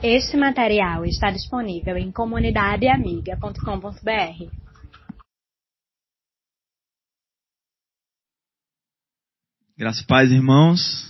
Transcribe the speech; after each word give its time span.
Este 0.00 0.36
material 0.36 1.04
está 1.04 1.28
disponível 1.28 1.96
em 1.96 2.12
comunidadeamiga.com.br. 2.12 4.46
Graças 9.76 10.06
paz, 10.06 10.30
irmãos. 10.30 11.04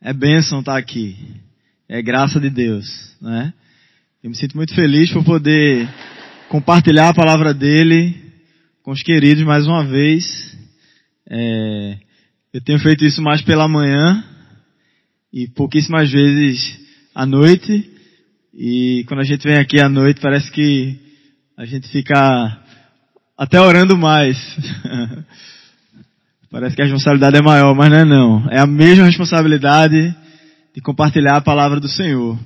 É 0.00 0.14
bênção 0.14 0.60
estar 0.60 0.78
aqui. 0.78 1.38
É 1.86 2.00
graça 2.00 2.40
de 2.40 2.48
Deus, 2.48 3.14
né? 3.20 3.52
Eu 4.22 4.30
me 4.30 4.36
sinto 4.36 4.56
muito 4.56 4.74
feliz 4.74 5.12
por 5.12 5.22
poder 5.22 5.86
compartilhar 6.48 7.10
a 7.10 7.14
palavra 7.14 7.52
dele 7.52 8.32
com 8.82 8.90
os 8.90 9.02
queridos 9.02 9.44
mais 9.44 9.66
uma 9.66 9.84
vez. 9.84 10.56
É, 11.28 11.98
eu 12.54 12.62
tenho 12.62 12.78
feito 12.78 13.04
isso 13.04 13.20
mais 13.20 13.42
pela 13.42 13.68
manhã 13.68 14.24
e 15.30 15.46
pouquíssimas 15.46 16.10
vezes 16.10 16.87
à 17.18 17.26
noite. 17.26 17.90
E 18.54 19.04
quando 19.08 19.20
a 19.20 19.24
gente 19.24 19.42
vem 19.42 19.56
aqui 19.56 19.80
à 19.80 19.88
noite, 19.88 20.20
parece 20.20 20.52
que 20.52 20.96
a 21.56 21.64
gente 21.64 21.88
fica 21.88 22.56
até 23.36 23.60
orando 23.60 23.98
mais. 23.98 24.38
parece 26.48 26.76
que 26.76 26.82
a 26.82 26.84
responsabilidade 26.84 27.36
é 27.36 27.42
maior, 27.42 27.74
mas 27.74 27.90
não 27.90 27.98
é 27.98 28.04
não. 28.04 28.48
É 28.50 28.60
a 28.60 28.68
mesma 28.68 29.06
responsabilidade 29.06 30.14
de 30.72 30.80
compartilhar 30.80 31.36
a 31.36 31.40
palavra 31.40 31.80
do 31.80 31.88
Senhor. 31.88 32.38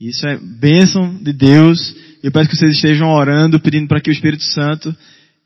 Isso 0.00 0.26
é 0.26 0.36
bênção 0.36 1.14
de 1.22 1.32
Deus. 1.32 1.94
Eu 2.24 2.32
peço 2.32 2.50
que 2.50 2.56
vocês 2.56 2.74
estejam 2.74 3.08
orando, 3.08 3.60
pedindo 3.60 3.86
para 3.86 4.00
que 4.00 4.10
o 4.10 4.12
Espírito 4.12 4.42
Santo 4.42 4.94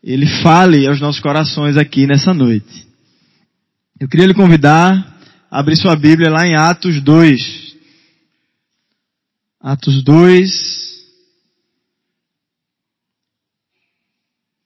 ele 0.03 0.27
fale 0.43 0.87
aos 0.87 0.99
nossos 0.99 1.21
corações 1.21 1.77
aqui 1.77 2.07
nessa 2.07 2.33
noite. 2.33 2.87
Eu 4.01 4.09
queria 4.09 4.27
lhe 4.27 4.33
convidar 4.33 5.19
a 5.51 5.61
abrir 5.61 5.77
sua 5.77 5.95
Bíblia 5.95 6.31
lá 6.31 6.47
em 6.47 6.57
Atos 6.57 7.03
2. 7.03 7.70
Atos 9.63 10.03
2. 10.03 11.07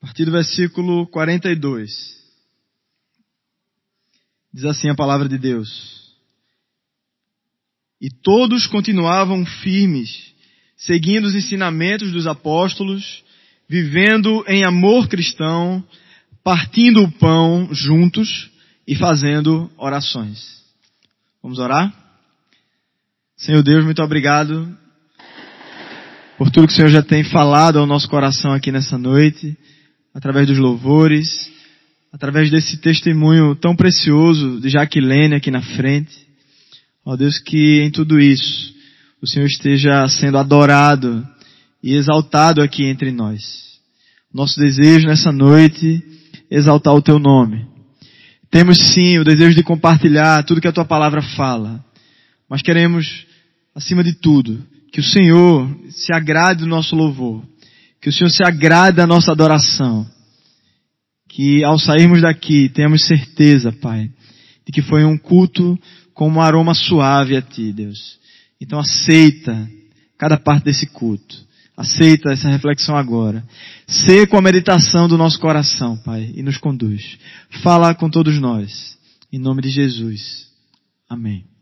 A 0.01 0.07
partir 0.07 0.25
do 0.25 0.31
versículo 0.31 1.09
42. 1.09 1.91
Diz 4.53 4.65
assim 4.65 4.89
a 4.89 4.95
palavra 4.95 5.29
de 5.29 5.37
Deus. 5.37 6.15
E 8.01 8.09
todos 8.09 8.69
continuavam 8.69 9.45
firmes, 9.45 10.33
seguindo 10.77 11.25
os 11.25 11.35
ensinamentos 11.35 12.13
dos 12.13 12.29
apóstolos, 12.29 13.25
vivendo 13.69 14.45
em 14.47 14.63
amor 14.63 15.09
cristão, 15.09 15.85
partindo 16.45 17.03
o 17.03 17.11
pão 17.11 17.75
juntos 17.75 18.49
e 18.87 18.95
fazendo 18.95 19.69
orações. 19.77 20.63
Vamos 21.43 21.59
orar? 21.59 21.93
Senhor 23.37 23.63
Deus, 23.65 23.85
muito 23.85 24.01
obrigado 24.01 24.84
por 26.37 26.51
tudo 26.51 26.67
que 26.67 26.73
o 26.73 26.77
Senhor 26.77 26.89
já 26.89 27.03
tem 27.03 27.23
falado 27.23 27.79
ao 27.79 27.87
nosso 27.87 28.09
coração 28.09 28.53
aqui 28.53 28.73
nessa 28.73 28.99
noite, 28.99 29.57
através 30.13 30.47
dos 30.47 30.59
louvores, 30.59 31.51
através 32.13 32.51
desse 32.51 32.77
testemunho 32.77 33.55
tão 33.55 33.77
precioso 33.77 34.61
de 34.61 34.69
Jaquilene 34.69 35.37
aqui 35.37 35.51
na 35.51 35.63
frente. 35.63 36.15
Ó 37.05 37.17
Deus, 37.17 37.39
que 37.39 37.83
em 37.83 37.91
tudo 37.91 38.19
isso 38.19 38.75
o 39.23 39.27
Senhor 39.27 39.47
esteja 39.47 40.07
sendo 40.09 40.39
adorado 40.39 41.27
e 41.83 41.95
exaltado 41.95 42.63
aqui 42.63 42.85
entre 42.85 43.13
nós. 43.13 43.41
Nosso 44.33 44.59
desejo 44.59 45.07
nessa 45.07 45.31
noite 45.31 46.03
é 46.51 46.57
exaltar 46.57 46.95
o 46.95 47.03
Teu 47.03 47.19
nome. 47.19 47.67
Temos 48.51 48.77
sim 48.93 49.19
o 49.19 49.25
desejo 49.25 49.55
de 49.55 49.63
compartilhar 49.63 50.43
tudo 50.45 50.61
que 50.61 50.69
a 50.69 50.73
tua 50.73 50.85
palavra 50.85 51.23
fala, 51.23 51.85
mas 52.49 52.63
queremos, 52.63 53.27
acima 53.75 54.03
de 54.03 54.13
tudo, 54.13 54.65
que 54.95 55.01
o 55.01 55.05
Senhor 55.05 55.69
se 55.91 56.15
agrade 56.15 56.61
do 56.61 56.69
nosso 56.69 56.95
louvor, 56.95 57.45
que 58.01 58.09
o 58.09 58.13
Senhor 58.13 58.31
se 58.31 58.45
agrade 58.45 58.99
da 58.99 59.07
nossa 59.09 59.33
adoração, 59.33 60.07
que 61.29 61.65
ao 61.65 61.81
sairmos 61.81 62.23
daqui 62.23 62.69
tenhamos 62.69 63.05
certeza, 63.05 63.73
Pai, 63.73 64.09
de 64.65 64.73
que 64.73 64.83
foi 64.83 65.05
um 65.05 65.19
culto 65.19 65.77
com 66.15 66.29
um 66.31 66.41
aroma 66.41 66.75
suave 66.75 67.37
a 67.37 67.43
Ti, 67.43 67.73
Deus. 67.73 68.21
Então 68.61 68.79
aceita 68.79 69.69
cada 70.17 70.39
parte 70.39 70.67
desse 70.67 70.87
culto. 70.87 71.43
Aceita 71.77 72.31
essa 72.31 72.49
reflexão 72.49 72.97
agora. 72.97 73.45
Sê 73.89 74.29
com 74.29 74.37
a 74.37 74.43
meditação 74.43 75.09
do 75.09 75.19
nosso 75.19 75.41
coração, 75.41 75.97
Pai, 75.97 76.33
e 76.37 76.41
nos 76.41 76.57
conduz. 76.57 77.19
Fala 77.65 77.97
com 77.97 78.09
todos 78.09 78.41
nós. 78.41 78.97
Em 79.33 79.41
nome 79.41 79.61
de 79.61 79.71
Jesus. 79.71 80.47
Amém. 81.11 81.54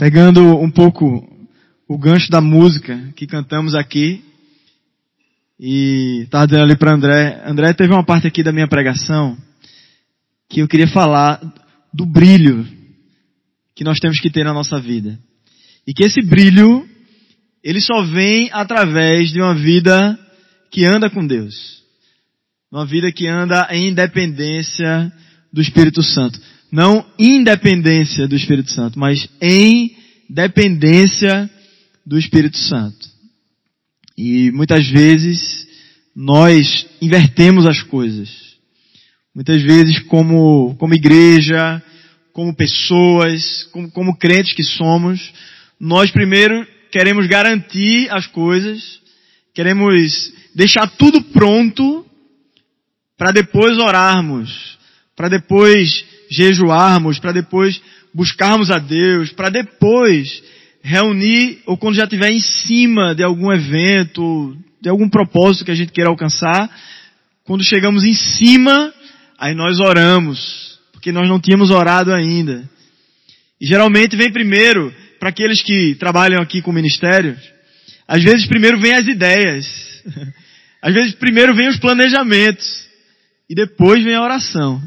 Pegando 0.00 0.58
um 0.58 0.70
pouco 0.70 1.28
o 1.86 1.98
gancho 1.98 2.30
da 2.30 2.40
música 2.40 3.12
que 3.14 3.26
cantamos 3.26 3.74
aqui, 3.74 4.24
e 5.58 6.22
estava 6.22 6.46
dizendo 6.46 6.62
ali 6.62 6.74
para 6.74 6.94
André, 6.94 7.42
André 7.44 7.74
teve 7.74 7.92
uma 7.92 8.02
parte 8.02 8.26
aqui 8.26 8.42
da 8.42 8.50
minha 8.50 8.66
pregação 8.66 9.36
que 10.48 10.60
eu 10.60 10.68
queria 10.68 10.88
falar 10.88 11.38
do 11.92 12.06
brilho 12.06 12.66
que 13.76 13.84
nós 13.84 13.98
temos 13.98 14.18
que 14.20 14.30
ter 14.30 14.42
na 14.42 14.54
nossa 14.54 14.80
vida. 14.80 15.18
E 15.86 15.92
que 15.92 16.02
esse 16.02 16.22
brilho 16.22 16.88
ele 17.62 17.82
só 17.82 18.02
vem 18.02 18.48
através 18.54 19.30
de 19.30 19.42
uma 19.42 19.54
vida 19.54 20.18
que 20.70 20.86
anda 20.86 21.10
com 21.10 21.26
Deus. 21.26 21.82
Uma 22.72 22.86
vida 22.86 23.12
que 23.12 23.26
anda 23.26 23.68
em 23.70 23.88
independência 23.88 25.12
do 25.52 25.60
Espírito 25.60 26.02
Santo. 26.02 26.40
Não 26.70 27.04
independência 27.18 28.28
do 28.28 28.36
Espírito 28.36 28.70
Santo, 28.70 28.98
mas 28.98 29.28
em 29.40 29.96
dependência 30.28 31.50
do 32.06 32.18
Espírito 32.18 32.56
Santo. 32.58 33.08
E 34.16 34.50
muitas 34.52 34.86
vezes 34.86 35.66
nós 36.14 36.86
invertemos 37.00 37.66
as 37.66 37.82
coisas. 37.82 38.28
Muitas 39.34 39.62
vezes 39.62 39.98
como, 40.00 40.76
como 40.78 40.94
igreja, 40.94 41.82
como 42.32 42.54
pessoas, 42.54 43.64
como, 43.72 43.90
como 43.90 44.16
crentes 44.16 44.54
que 44.54 44.62
somos, 44.62 45.32
nós 45.78 46.10
primeiro 46.10 46.66
queremos 46.90 47.26
garantir 47.26 48.10
as 48.10 48.26
coisas, 48.26 49.00
queremos 49.54 50.32
deixar 50.54 50.88
tudo 50.96 51.22
pronto 51.22 52.04
para 53.16 53.30
depois 53.30 53.78
orarmos, 53.78 54.78
para 55.16 55.28
depois 55.28 56.04
jejuarmos, 56.30 57.18
para 57.18 57.32
depois 57.32 57.80
buscarmos 58.14 58.70
a 58.70 58.78
Deus, 58.78 59.32
para 59.32 59.50
depois 59.50 60.42
reunir 60.82 61.60
ou 61.66 61.76
quando 61.76 61.96
já 61.96 62.04
estiver 62.04 62.30
em 62.30 62.40
cima 62.40 63.14
de 63.14 63.22
algum 63.22 63.52
evento, 63.52 64.56
de 64.80 64.88
algum 64.88 65.08
propósito 65.08 65.64
que 65.64 65.70
a 65.70 65.74
gente 65.74 65.92
queira 65.92 66.10
alcançar, 66.10 66.70
quando 67.44 67.64
chegamos 67.64 68.04
em 68.04 68.14
cima, 68.14 68.92
aí 69.38 69.54
nós 69.54 69.80
oramos, 69.80 70.78
porque 70.92 71.12
nós 71.12 71.28
não 71.28 71.40
tínhamos 71.40 71.70
orado 71.70 72.12
ainda. 72.12 72.68
E 73.60 73.66
geralmente 73.66 74.16
vem 74.16 74.32
primeiro 74.32 74.94
para 75.18 75.28
aqueles 75.28 75.60
que 75.62 75.94
trabalham 75.96 76.40
aqui 76.40 76.62
com 76.62 76.72
ministérios, 76.72 77.38
às 78.10 78.24
vezes 78.24 78.46
primeiro 78.46 78.80
vem 78.80 78.92
as 78.92 79.06
ideias. 79.06 79.66
Às 80.82 80.94
vezes 80.94 81.14
primeiro 81.14 81.54
vem 81.54 81.68
os 81.68 81.78
planejamentos. 81.78 82.88
E 83.48 83.54
depois 83.54 84.02
vem 84.02 84.16
a 84.16 84.22
oração. 84.22 84.82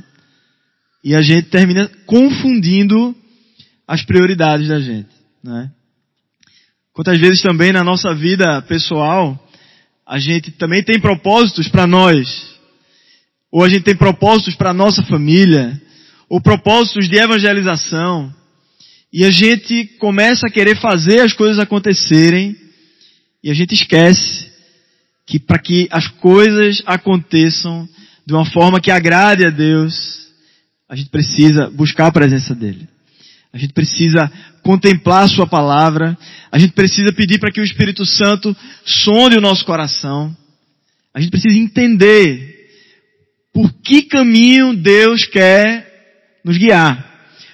E 1.03 1.13
a 1.13 1.21
gente 1.21 1.49
termina 1.49 1.89
confundindo 2.05 3.15
as 3.87 4.03
prioridades 4.03 4.67
da 4.67 4.79
gente. 4.79 5.09
Né? 5.43 5.69
Quantas 6.93 7.19
vezes 7.19 7.41
também 7.41 7.71
na 7.71 7.83
nossa 7.83 8.13
vida 8.13 8.61
pessoal, 8.61 9.37
a 10.07 10.19
gente 10.19 10.51
também 10.51 10.83
tem 10.83 10.99
propósitos 10.99 11.67
para 11.67 11.85
nós. 11.85 12.53
Ou 13.51 13.63
a 13.63 13.69
gente 13.69 13.83
tem 13.83 13.95
propósitos 13.95 14.55
para 14.55 14.69
a 14.69 14.73
nossa 14.73 15.03
família. 15.03 15.81
Ou 16.29 16.39
propósitos 16.39 17.09
de 17.09 17.17
evangelização. 17.17 18.33
E 19.11 19.25
a 19.25 19.31
gente 19.31 19.85
começa 19.99 20.47
a 20.47 20.49
querer 20.49 20.75
fazer 20.79 21.21
as 21.21 21.33
coisas 21.33 21.59
acontecerem 21.59 22.55
e 23.43 23.51
a 23.51 23.53
gente 23.53 23.73
esquece 23.73 24.49
que 25.27 25.37
para 25.37 25.59
que 25.59 25.87
as 25.91 26.07
coisas 26.07 26.81
aconteçam 26.85 27.87
de 28.25 28.33
uma 28.33 28.45
forma 28.45 28.79
que 28.79 28.89
agrade 28.89 29.45
a 29.45 29.49
Deus, 29.49 29.93
a 30.93 30.95
gente 30.95 31.09
precisa 31.09 31.71
buscar 31.71 32.05
a 32.05 32.11
presença 32.11 32.53
dEle. 32.53 32.87
A 33.51 33.57
gente 33.57 33.73
precisa 33.73 34.31
contemplar 34.61 35.23
a 35.23 35.27
Sua 35.27 35.47
palavra. 35.47 36.15
A 36.51 36.59
gente 36.59 36.73
precisa 36.73 37.11
pedir 37.11 37.39
para 37.39 37.51
que 37.51 37.59
o 37.59 37.63
Espírito 37.63 38.05
Santo 38.05 38.55
sonde 38.85 39.35
o 39.35 39.41
nosso 39.41 39.65
coração. 39.65 40.37
A 41.11 41.19
gente 41.19 41.31
precisa 41.31 41.57
entender 41.57 42.69
por 43.51 43.73
que 43.81 44.03
caminho 44.03 44.75
Deus 44.75 45.25
quer 45.25 46.39
nos 46.45 46.59
guiar. 46.59 47.11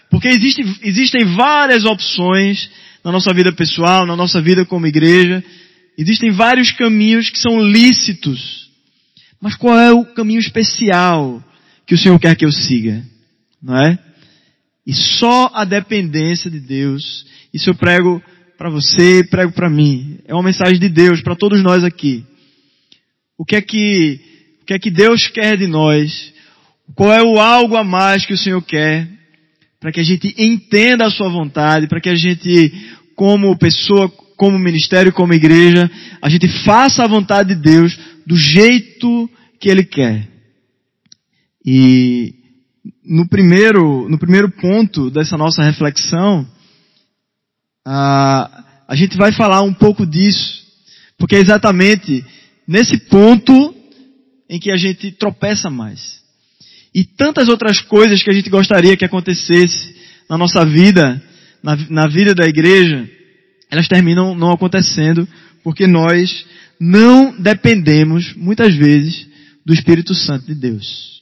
Porque 0.09 0.27
existe, 0.27 0.61
existem 0.81 1.23
várias 1.33 1.85
opções 1.85 2.69
na 3.05 3.09
nossa 3.09 3.33
vida 3.33 3.53
pessoal, 3.53 4.05
na 4.05 4.17
nossa 4.17 4.41
vida 4.41 4.65
como 4.65 4.85
igreja. 4.85 5.41
Existem 5.97 6.29
vários 6.29 6.71
caminhos 6.71 7.29
que 7.29 7.39
são 7.39 7.57
lícitos. 7.61 8.69
Mas 9.39 9.55
qual 9.55 9.79
é 9.79 9.93
o 9.93 10.03
caminho 10.03 10.41
especial 10.41 11.41
que 11.87 11.95
o 11.95 11.97
Senhor 11.97 12.19
quer 12.19 12.35
que 12.35 12.43
eu 12.43 12.51
siga? 12.51 13.01
Não 13.61 13.77
é? 13.77 13.97
E 14.85 14.93
só 14.93 15.51
a 15.53 15.65
dependência 15.65 16.49
de 16.49 16.59
Deus. 16.59 17.25
Isso 17.53 17.69
eu 17.69 17.75
prego 17.75 18.21
para 18.57 18.69
você, 18.69 19.23
prego 19.29 19.51
para 19.51 19.69
mim. 19.69 20.19
É 20.25 20.33
uma 20.33 20.43
mensagem 20.43 20.79
de 20.79 20.89
Deus 20.89 21.21
para 21.21 21.35
todos 21.35 21.61
nós 21.63 21.83
aqui. 21.83 22.25
O 23.37 23.45
que 23.45 23.55
é 23.55 23.61
que, 23.61 24.19
o 24.61 24.65
que 24.65 24.73
é 24.73 24.79
que 24.79 24.91
Deus 24.91 25.27
quer 25.27 25.57
de 25.57 25.67
nós? 25.67 26.33
Qual 26.95 27.13
é 27.13 27.21
o 27.23 27.39
algo 27.39 27.77
a 27.77 27.83
mais 27.83 28.25
que 28.25 28.33
o 28.33 28.37
Senhor 28.37 28.61
quer? 28.61 29.07
Para 29.79 29.91
que 29.91 29.99
a 29.99 30.03
gente 30.03 30.35
entenda 30.37 31.05
a 31.05 31.11
sua 31.11 31.29
vontade, 31.29 31.87
para 31.87 32.01
que 32.01 32.09
a 32.09 32.15
gente, 32.15 32.73
como 33.15 33.57
pessoa, 33.57 34.09
como 34.35 34.59
ministério, 34.59 35.13
como 35.13 35.33
igreja, 35.33 35.89
a 36.21 36.29
gente 36.29 36.47
faça 36.65 37.03
a 37.03 37.07
vontade 37.07 37.55
de 37.55 37.61
Deus 37.61 37.97
do 38.25 38.35
jeito 38.35 39.29
que 39.59 39.69
Ele 39.69 39.83
quer. 39.83 40.27
E 41.65 42.38
no 43.03 43.27
primeiro, 43.27 44.07
no 44.09 44.17
primeiro 44.17 44.49
ponto 44.49 45.09
dessa 45.09 45.37
nossa 45.37 45.63
reflexão, 45.63 46.47
a, 47.85 48.63
a 48.87 48.95
gente 48.95 49.17
vai 49.17 49.31
falar 49.31 49.61
um 49.61 49.73
pouco 49.73 50.05
disso, 50.05 50.63
porque 51.17 51.35
é 51.35 51.39
exatamente 51.39 52.23
nesse 52.67 52.97
ponto 52.97 53.75
em 54.49 54.59
que 54.59 54.71
a 54.71 54.77
gente 54.77 55.11
tropeça 55.11 55.69
mais. 55.69 56.19
E 56.93 57.03
tantas 57.03 57.47
outras 57.47 57.81
coisas 57.81 58.21
que 58.21 58.29
a 58.29 58.33
gente 58.33 58.49
gostaria 58.49 58.97
que 58.97 59.05
acontecesse 59.05 59.95
na 60.29 60.37
nossa 60.37 60.65
vida, 60.65 61.21
na, 61.61 61.75
na 61.89 62.07
vida 62.07 62.33
da 62.33 62.47
igreja, 62.47 63.09
elas 63.69 63.87
terminam 63.87 64.35
não 64.35 64.51
acontecendo 64.51 65.27
porque 65.63 65.85
nós 65.85 66.45
não 66.79 67.39
dependemos, 67.39 68.33
muitas 68.35 68.73
vezes, 68.75 69.27
do 69.65 69.73
Espírito 69.73 70.15
Santo 70.15 70.47
de 70.47 70.55
Deus. 70.55 71.18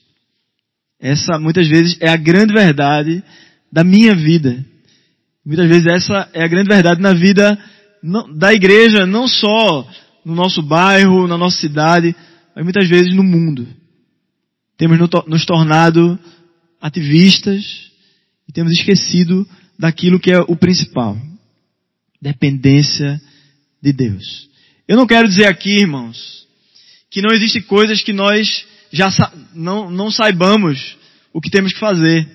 Essa, 1.00 1.38
muitas 1.38 1.68
vezes, 1.68 1.96
é 2.00 2.08
a 2.08 2.16
grande 2.16 2.52
verdade 2.52 3.22
da 3.70 3.84
minha 3.84 4.14
vida. 4.14 4.64
Muitas 5.44 5.68
vezes 5.68 5.86
essa 5.86 6.28
é 6.32 6.42
a 6.42 6.48
grande 6.48 6.68
verdade 6.68 7.00
na 7.00 7.12
vida 7.14 7.58
da 8.36 8.52
igreja, 8.52 9.06
não 9.06 9.26
só 9.26 9.88
no 10.24 10.34
nosso 10.34 10.62
bairro, 10.62 11.26
na 11.26 11.38
nossa 11.38 11.58
cidade, 11.58 12.14
mas 12.54 12.64
muitas 12.64 12.88
vezes 12.88 13.14
no 13.14 13.22
mundo. 13.22 13.66
Temos 14.76 14.98
nos 15.26 15.44
tornado 15.44 16.18
ativistas 16.80 17.90
e 18.48 18.52
temos 18.52 18.72
esquecido 18.72 19.48
daquilo 19.78 20.20
que 20.20 20.30
é 20.30 20.38
o 20.40 20.56
principal. 20.56 21.16
Dependência 22.20 23.20
de 23.82 23.92
Deus. 23.92 24.48
Eu 24.86 24.96
não 24.96 25.06
quero 25.06 25.28
dizer 25.28 25.46
aqui, 25.46 25.78
irmãos, 25.78 26.46
que 27.10 27.22
não 27.22 27.34
existem 27.34 27.62
coisas 27.62 28.02
que 28.02 28.12
nós 28.12 28.66
já 28.92 29.10
sa 29.10 29.32
não, 29.54 29.90
não 29.90 30.10
saibamos 30.10 30.96
o 31.32 31.40
que 31.40 31.50
temos 31.50 31.72
que 31.72 31.78
fazer. 31.78 32.26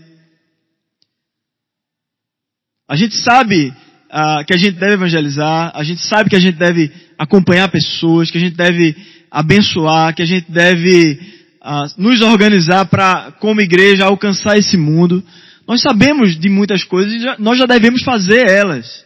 A 2.88 2.96
gente 2.96 3.16
sabe 3.16 3.74
ah, 4.10 4.44
que 4.46 4.54
a 4.54 4.58
gente 4.58 4.78
deve 4.78 4.94
evangelizar, 4.94 5.72
a 5.74 5.84
gente 5.84 6.02
sabe 6.02 6.30
que 6.30 6.36
a 6.36 6.40
gente 6.40 6.58
deve 6.58 6.92
acompanhar 7.18 7.70
pessoas, 7.70 8.30
que 8.30 8.38
a 8.38 8.42
gente 8.42 8.56
deve 8.56 8.96
abençoar, 9.32 10.14
que 10.14 10.22
a 10.22 10.26
gente 10.26 10.52
deve 10.52 11.20
ah, 11.62 11.86
nos 11.98 12.22
organizar 12.22 12.86
para, 12.86 13.32
como 13.40 13.62
igreja, 13.62 14.06
alcançar 14.06 14.58
esse 14.58 14.78
mundo. 14.78 15.24
Nós 15.68 15.82
sabemos 15.82 16.40
de 16.40 16.50
muitas 16.50 16.84
coisas 16.84 17.14
e 17.14 17.20
já, 17.22 17.36
nós 17.40 17.58
já 17.58 17.66
devemos 17.66 18.04
fazer 18.04 18.48
elas. 18.48 19.04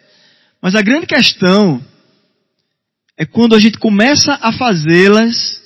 Mas 0.61 0.75
a 0.75 0.81
grande 0.81 1.05
questão 1.05 1.81
é 3.17 3.25
quando 3.25 3.55
a 3.55 3.59
gente 3.59 3.77
começa 3.77 4.37
a 4.41 4.51
fazê-las 4.51 5.61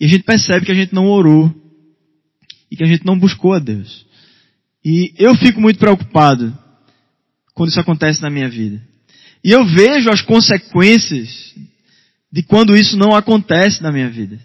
e 0.00 0.04
a 0.04 0.08
gente 0.08 0.22
percebe 0.22 0.64
que 0.64 0.72
a 0.72 0.74
gente 0.74 0.94
não 0.94 1.06
orou. 1.06 1.52
E 2.70 2.76
que 2.76 2.84
a 2.84 2.86
gente 2.86 3.04
não 3.04 3.18
buscou 3.18 3.54
a 3.54 3.58
Deus. 3.58 4.06
E 4.84 5.12
eu 5.18 5.34
fico 5.34 5.60
muito 5.60 5.78
preocupado 5.78 6.56
quando 7.54 7.70
isso 7.70 7.80
acontece 7.80 8.22
na 8.22 8.30
minha 8.30 8.48
vida. 8.48 8.80
E 9.42 9.50
eu 9.50 9.64
vejo 9.64 10.10
as 10.10 10.20
consequências 10.20 11.54
de 12.30 12.42
quando 12.42 12.76
isso 12.76 12.96
não 12.96 13.16
acontece 13.16 13.82
na 13.82 13.90
minha 13.90 14.10
vida. 14.10 14.38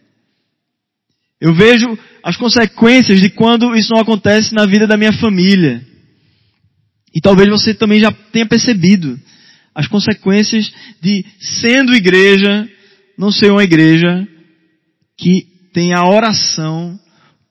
Eu 1.39 1.53
vejo 1.53 1.97
as 2.23 2.37
consequências 2.37 3.19
de 3.19 3.29
quando 3.29 3.75
isso 3.75 3.89
não 3.93 4.01
acontece 4.01 4.53
na 4.55 4.65
vida 4.65 4.87
da 4.87 4.95
minha 4.95 5.13
família. 5.13 5.85
E 7.13 7.19
talvez 7.19 7.49
você 7.49 7.73
também 7.73 7.99
já 7.99 8.11
tenha 8.31 8.45
percebido 8.45 9.19
as 9.75 9.87
consequências 9.87 10.71
de 11.01 11.25
sendo 11.39 11.93
igreja, 11.93 12.67
não 13.17 13.31
ser 13.31 13.51
uma 13.51 13.63
igreja 13.63 14.27
que 15.17 15.47
tem 15.73 15.93
a 15.93 16.07
oração 16.07 16.99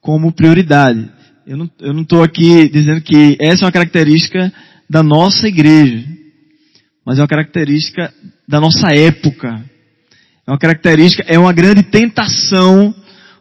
como 0.01 0.33
prioridade. 0.33 1.11
Eu 1.47 1.57
não, 1.57 2.03
estou 2.03 2.23
aqui 2.23 2.69
dizendo 2.69 3.01
que 3.01 3.37
essa 3.41 3.65
é 3.65 3.67
uma 3.67 3.73
característica 3.73 4.53
da 4.89 5.03
nossa 5.03 5.49
igreja, 5.49 6.07
mas 7.05 7.19
é 7.19 7.23
uma 7.23 7.29
característica 7.29 8.13
da 8.47 8.61
nossa 8.61 8.89
época. 8.95 9.65
É 10.47 10.51
uma 10.51 10.59
característica, 10.59 11.25
é 11.27 11.39
uma 11.39 11.53
grande 11.53 11.83
tentação 11.83 12.95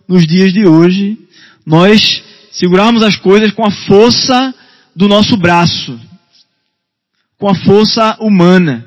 nos 0.07 0.25
dias 0.25 0.51
de 0.51 0.65
hoje 0.65 1.17
nós 1.65 2.23
segurarmos 2.51 3.03
as 3.03 3.15
coisas 3.15 3.51
com 3.53 3.65
a 3.65 3.71
força 3.71 4.53
do 4.95 5.07
nosso 5.07 5.37
braço, 5.37 5.99
com 7.37 7.49
a 7.49 7.55
força 7.55 8.17
humana. 8.19 8.85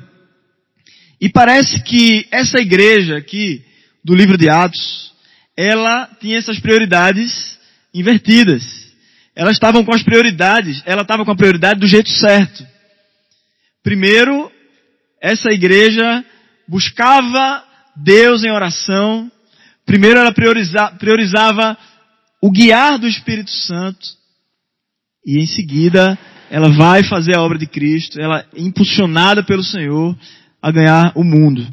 E 1.19 1.29
parece 1.29 1.81
que 1.81 2.27
essa 2.31 2.59
igreja 2.59 3.17
aqui 3.17 3.63
do 4.03 4.13
livro 4.13 4.37
de 4.37 4.49
Atos, 4.49 5.11
ela 5.57 6.09
tinha 6.19 6.37
essas 6.37 6.59
prioridades 6.59 7.57
invertidas. 7.93 8.63
Elas 9.35 9.53
estavam 9.53 9.83
com 9.83 9.93
as 9.93 10.03
prioridades, 10.03 10.81
ela 10.85 11.01
estava 11.01 11.25
com 11.25 11.31
a 11.31 11.35
prioridade 11.35 11.79
do 11.79 11.87
jeito 11.87 12.09
certo. 12.09 12.65
Primeiro, 13.83 14.51
essa 15.21 15.51
igreja 15.51 16.23
buscava 16.67 17.63
Deus 17.95 18.43
em 18.43 18.51
oração. 18.51 19.31
Primeiro 19.85 20.19
ela 20.19 20.33
prioriza, 20.33 20.91
priorizava 20.97 21.77
o 22.41 22.51
guiar 22.51 22.97
do 22.97 23.07
Espírito 23.07 23.51
Santo. 23.51 24.07
E 25.25 25.39
em 25.39 25.47
seguida, 25.47 26.17
ela 26.49 26.69
vai 26.69 27.03
fazer 27.03 27.35
a 27.35 27.41
obra 27.41 27.57
de 27.57 27.65
Cristo, 27.65 28.19
ela 28.19 28.39
é 28.39 28.61
impulsionada 28.61 29.43
pelo 29.43 29.63
Senhor 29.63 30.15
a 30.61 30.71
ganhar 30.71 31.11
o 31.15 31.23
mundo. 31.23 31.67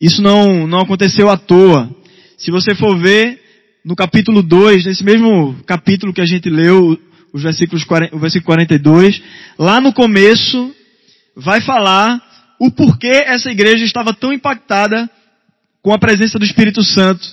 Isso 0.00 0.20
não, 0.20 0.66
não 0.66 0.80
aconteceu 0.80 1.30
à 1.30 1.36
toa. 1.36 1.88
Se 2.36 2.50
você 2.50 2.74
for 2.74 2.98
ver 2.98 3.40
no 3.82 3.96
capítulo 3.96 4.42
2, 4.42 4.84
nesse 4.84 5.02
mesmo 5.02 5.56
capítulo 5.64 6.12
que 6.12 6.20
a 6.20 6.26
gente 6.26 6.50
leu, 6.50 7.00
os 7.32 7.42
versículos 7.42 7.82
40, 7.82 8.14
o 8.14 8.18
versículo 8.18 8.46
42, 8.46 9.22
lá 9.58 9.80
no 9.80 9.90
começo 9.90 10.74
vai 11.34 11.62
falar 11.62 12.22
o 12.60 12.70
porquê 12.70 13.24
essa 13.26 13.50
igreja 13.50 13.84
estava 13.84 14.12
tão 14.12 14.34
impactada 14.34 15.08
com 15.80 15.94
a 15.94 15.98
presença 15.98 16.38
do 16.38 16.44
Espírito 16.44 16.82
Santo. 16.82 17.26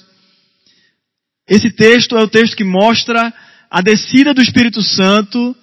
Esse 1.50 1.70
texto 1.70 2.18
é 2.18 2.22
o 2.22 2.28
texto 2.28 2.56
que 2.56 2.64
mostra 2.64 3.34
a 3.70 3.82
descida 3.82 4.34
do 4.34 4.42
Espírito 4.42 4.82
Santo 4.82 5.54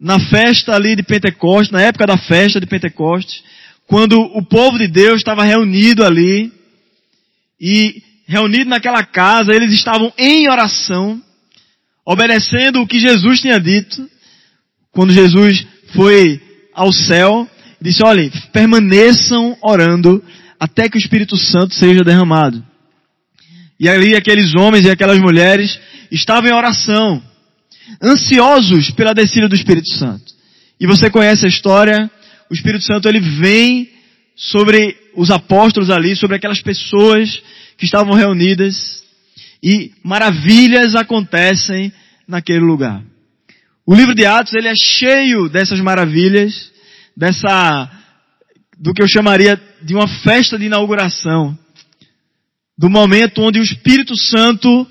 na 0.00 0.18
festa 0.18 0.74
ali 0.74 0.96
de 0.96 1.02
Pentecostes, 1.02 1.70
na 1.70 1.82
época 1.82 2.06
da 2.06 2.16
festa 2.16 2.58
de 2.58 2.66
Pentecostes, 2.66 3.42
quando 3.86 4.18
o 4.18 4.42
povo 4.42 4.78
de 4.78 4.88
Deus 4.88 5.16
estava 5.16 5.44
reunido 5.44 6.02
ali 6.04 6.50
e 7.60 8.02
reunido 8.32 8.70
naquela 8.70 9.04
casa, 9.04 9.54
eles 9.54 9.70
estavam 9.74 10.10
em 10.16 10.48
oração, 10.48 11.20
obedecendo 12.02 12.80
o 12.80 12.86
que 12.86 12.98
Jesus 12.98 13.40
tinha 13.40 13.60
dito, 13.60 14.08
quando 14.90 15.12
Jesus 15.12 15.66
foi 15.94 16.40
ao 16.72 16.90
céu, 16.90 17.46
disse, 17.78 18.02
olhem, 18.02 18.30
permaneçam 18.50 19.54
orando 19.62 20.24
até 20.58 20.88
que 20.88 20.96
o 20.96 20.98
Espírito 20.98 21.36
Santo 21.36 21.74
seja 21.74 22.02
derramado. 22.02 22.64
E 23.78 23.86
ali 23.86 24.16
aqueles 24.16 24.54
homens 24.54 24.86
e 24.86 24.90
aquelas 24.90 25.18
mulheres 25.18 25.78
estavam 26.10 26.48
em 26.48 26.54
oração, 26.54 27.22
ansiosos 28.02 28.90
pela 28.92 29.12
descida 29.12 29.46
do 29.46 29.54
Espírito 29.54 29.90
Santo. 29.90 30.32
E 30.80 30.86
você 30.86 31.10
conhece 31.10 31.44
a 31.44 31.48
história, 31.48 32.10
o 32.50 32.54
Espírito 32.54 32.84
Santo 32.84 33.08
ele 33.08 33.20
vem 33.20 33.90
sobre 34.34 34.96
os 35.14 35.30
apóstolos 35.30 35.90
ali, 35.90 36.16
sobre 36.16 36.36
aquelas 36.36 36.62
pessoas 36.62 37.42
que 37.82 37.86
estavam 37.86 38.14
reunidas 38.14 39.02
e 39.60 39.90
maravilhas 40.04 40.94
acontecem 40.94 41.92
naquele 42.28 42.60
lugar. 42.60 43.02
O 43.84 43.92
livro 43.92 44.14
de 44.14 44.24
Atos 44.24 44.54
ele 44.54 44.68
é 44.68 44.74
cheio 44.76 45.48
dessas 45.48 45.80
maravilhas, 45.80 46.70
dessa 47.16 47.90
do 48.78 48.94
que 48.94 49.02
eu 49.02 49.08
chamaria 49.08 49.60
de 49.82 49.94
uma 49.94 50.06
festa 50.06 50.56
de 50.56 50.66
inauguração, 50.66 51.58
do 52.78 52.88
momento 52.88 53.42
onde 53.42 53.58
o 53.58 53.64
Espírito 53.64 54.16
Santo 54.16 54.86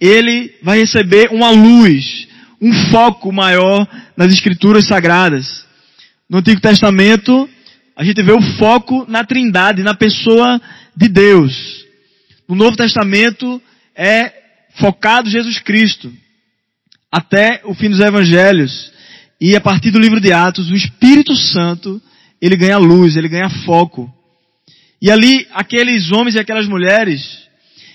ele 0.00 0.52
vai 0.60 0.80
receber 0.80 1.28
uma 1.30 1.50
luz, 1.50 2.26
um 2.60 2.72
foco 2.90 3.30
maior 3.30 3.86
nas 4.16 4.34
escrituras 4.34 4.88
sagradas. 4.88 5.64
No 6.28 6.38
Antigo 6.38 6.60
Testamento, 6.60 7.48
a 7.96 8.02
gente 8.02 8.20
vê 8.24 8.32
o 8.32 8.42
foco 8.58 9.06
na 9.08 9.22
Trindade, 9.22 9.84
na 9.84 9.94
pessoa 9.94 10.60
de 10.96 11.06
Deus. 11.06 11.83
No 12.48 12.54
Novo 12.54 12.76
Testamento 12.76 13.60
é 13.96 14.32
focado 14.76 15.30
Jesus 15.30 15.58
Cristo. 15.58 16.12
Até 17.10 17.62
o 17.64 17.74
fim 17.74 17.88
dos 17.88 18.00
evangelhos. 18.00 18.92
E 19.40 19.56
a 19.56 19.60
partir 19.60 19.90
do 19.90 19.98
livro 19.98 20.20
de 20.20 20.32
Atos, 20.32 20.70
o 20.70 20.74
Espírito 20.74 21.34
Santo, 21.34 22.00
ele 22.40 22.56
ganha 22.56 22.78
luz, 22.78 23.16
ele 23.16 23.28
ganha 23.28 23.48
foco. 23.64 24.12
E 25.00 25.10
ali, 25.10 25.46
aqueles 25.52 26.10
homens 26.12 26.34
e 26.34 26.38
aquelas 26.38 26.66
mulheres, 26.66 27.44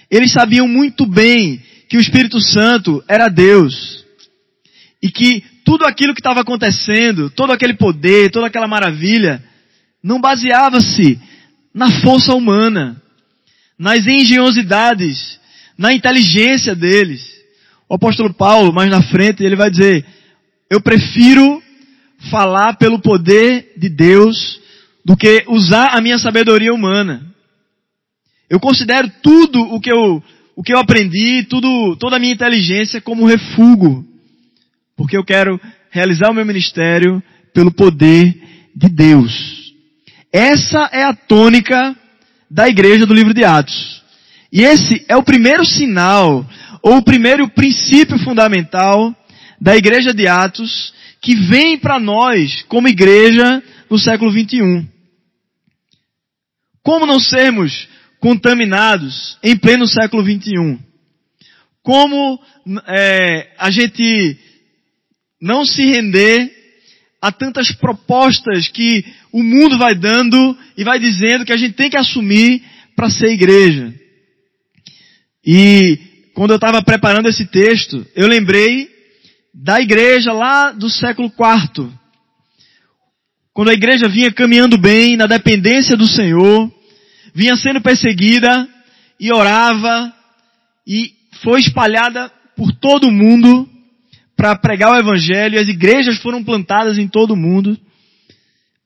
eles 0.10 0.32
sabiam 0.32 0.68
muito 0.68 1.06
bem 1.06 1.62
que 1.88 1.98
o 1.98 2.02
Espírito 2.02 2.40
Santo 2.40 3.04
era 3.08 3.28
Deus. 3.28 4.06
E 5.02 5.10
que 5.10 5.44
tudo 5.64 5.86
aquilo 5.86 6.14
que 6.14 6.20
estava 6.20 6.42
acontecendo, 6.42 7.30
todo 7.30 7.52
aquele 7.52 7.74
poder, 7.74 8.32
toda 8.32 8.48
aquela 8.48 8.68
maravilha, 8.68 9.44
não 10.04 10.20
baseava-se 10.20 11.20
na 11.74 12.02
força 12.02 12.34
humana, 12.34 13.02
nas 13.80 14.06
engenhosidades, 14.06 15.40
na 15.78 15.94
inteligência 15.94 16.76
deles. 16.76 17.22
O 17.88 17.96
apóstolo 17.96 18.34
Paulo, 18.34 18.74
mais 18.74 18.92
na 18.92 19.02
frente, 19.02 19.44
ele 19.44 19.56
vai 19.56 19.72
dizer, 19.72 20.06
eu 20.70 20.82
prefiro 20.82 21.64
falar 22.30 22.76
pelo 22.76 23.00
poder 23.00 23.74
de 23.78 23.88
Deus 23.88 24.60
do 25.06 25.16
que 25.16 25.46
usar 25.48 25.96
a 25.98 26.02
minha 26.02 26.20
sabedoria 26.20 26.74
humana. 26.74 27.26
Eu 28.50 28.60
considero 28.60 29.10
tudo 29.24 29.62
o 29.62 29.80
que 29.80 29.92
eu, 29.92 30.22
o 30.56 30.62
que 30.62 30.74
eu 30.74 30.80
aprendi, 30.80 31.44
tudo, 31.44 31.96
toda 31.96 32.18
a 32.18 32.20
minha 32.20 32.34
inteligência 32.34 33.00
como 33.00 33.26
refúgio. 33.26 34.06
Porque 34.98 35.16
eu 35.16 35.24
quero 35.24 35.60
realizar 35.90 36.30
o 36.30 36.34
meu 36.34 36.46
ministério 36.46 37.24
pelo 37.54 37.72
poder 37.72 38.36
de 38.76 38.90
Deus. 38.90 39.74
Essa 40.32 40.90
é 40.92 41.04
a 41.04 41.14
tônica 41.14 41.96
da 42.50 42.68
igreja 42.68 43.06
do 43.06 43.14
livro 43.14 43.34
de 43.34 43.44
Atos. 43.44 44.02
E 44.52 44.62
esse 44.62 45.06
é 45.08 45.16
o 45.16 45.24
primeiro 45.24 45.66
sinal, 45.66 46.46
ou 46.82 46.98
o 46.98 47.04
primeiro 47.04 47.48
princípio 47.50 48.18
fundamental 48.20 49.16
da 49.62 49.76
igreja 49.76 50.14
de 50.14 50.28
Atos, 50.28 50.94
que 51.22 51.36
vem 51.36 51.78
para 51.78 52.00
nós 52.00 52.64
como 52.64 52.88
igreja 52.88 53.62
no 53.90 54.00
século 54.00 54.32
21. 54.32 54.88
Como 56.82 57.06
não 57.06 57.20
sermos 57.20 57.88
contaminados 58.20 59.38
em 59.44 59.56
pleno 59.56 59.88
século 59.88 60.24
21? 60.24 60.80
Como 61.84 62.40
é, 62.88 63.54
a 63.58 63.70
gente 63.70 64.38
não 65.42 65.66
se 65.66 65.84
render 65.84 66.59
a 67.22 67.32
tantas 67.32 67.72
propostas 67.72 68.70
que 68.70 69.04
o 69.32 69.44
mundo 69.44 69.78
vai 69.78 69.94
dando 69.94 70.58
e 70.78 70.84
vai 70.84 71.00
dizendo 71.00 71.46
que 71.46 71.52
a 71.52 71.58
gente 71.58 71.74
tem 71.74 71.90
que 71.90 71.98
assumir 71.98 72.64
para 72.96 73.10
ser 73.10 73.32
igreja. 73.32 73.94
E 75.46 76.00
quando 76.34 76.52
eu 76.52 76.56
estava 76.56 76.82
preparando 76.82 77.28
esse 77.28 77.46
texto, 77.46 78.06
eu 78.16 78.28
lembrei 78.28 78.90
da 79.54 79.82
igreja 79.82 80.32
lá 80.32 80.72
do 80.72 80.90
século 80.90 81.28
IV. 81.28 81.90
Quando 83.54 83.70
a 83.70 83.74
igreja 83.74 84.08
vinha 84.08 84.32
caminhando 84.32 84.78
bem, 84.78 85.18
na 85.18 85.26
dependência 85.26 85.98
do 85.98 86.08
Senhor, 86.08 86.72
vinha 87.34 87.58
sendo 87.58 87.82
perseguida 87.82 88.68
e 89.20 89.34
orava 89.34 90.14
e 90.88 91.12
foi 91.44 91.60
espalhada 91.60 92.32
por 92.56 92.72
todo 92.72 93.08
o 93.08 93.12
mundo 93.12 93.70
para 94.40 94.56
pregar 94.56 94.94
o 94.94 94.98
evangelho 94.98 95.60
as 95.60 95.68
igrejas 95.68 96.18
foram 96.20 96.42
plantadas 96.42 96.98
em 96.98 97.10
todo 97.10 97.32
o 97.32 97.36
mundo. 97.36 97.78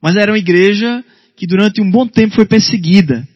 Mas 0.02 0.16
era 0.16 0.32
uma 0.32 0.38
igreja 0.40 1.06
que 1.38 1.46
durante 1.46 1.80
um 1.80 1.92
bom 1.92 2.08
tempo 2.08 2.34
foi 2.34 2.44
perseguida. 2.44 3.28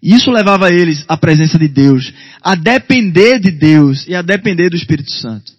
E 0.00 0.14
isso 0.14 0.30
levava 0.30 0.72
eles 0.72 1.04
à 1.08 1.16
presença 1.16 1.58
de 1.58 1.66
Deus, 1.66 2.14
a 2.40 2.54
depender 2.54 3.40
de 3.40 3.50
Deus 3.50 4.06
e 4.06 4.14
a 4.14 4.22
depender 4.22 4.70
do 4.70 4.76
Espírito 4.76 5.10
Santo. 5.10 5.52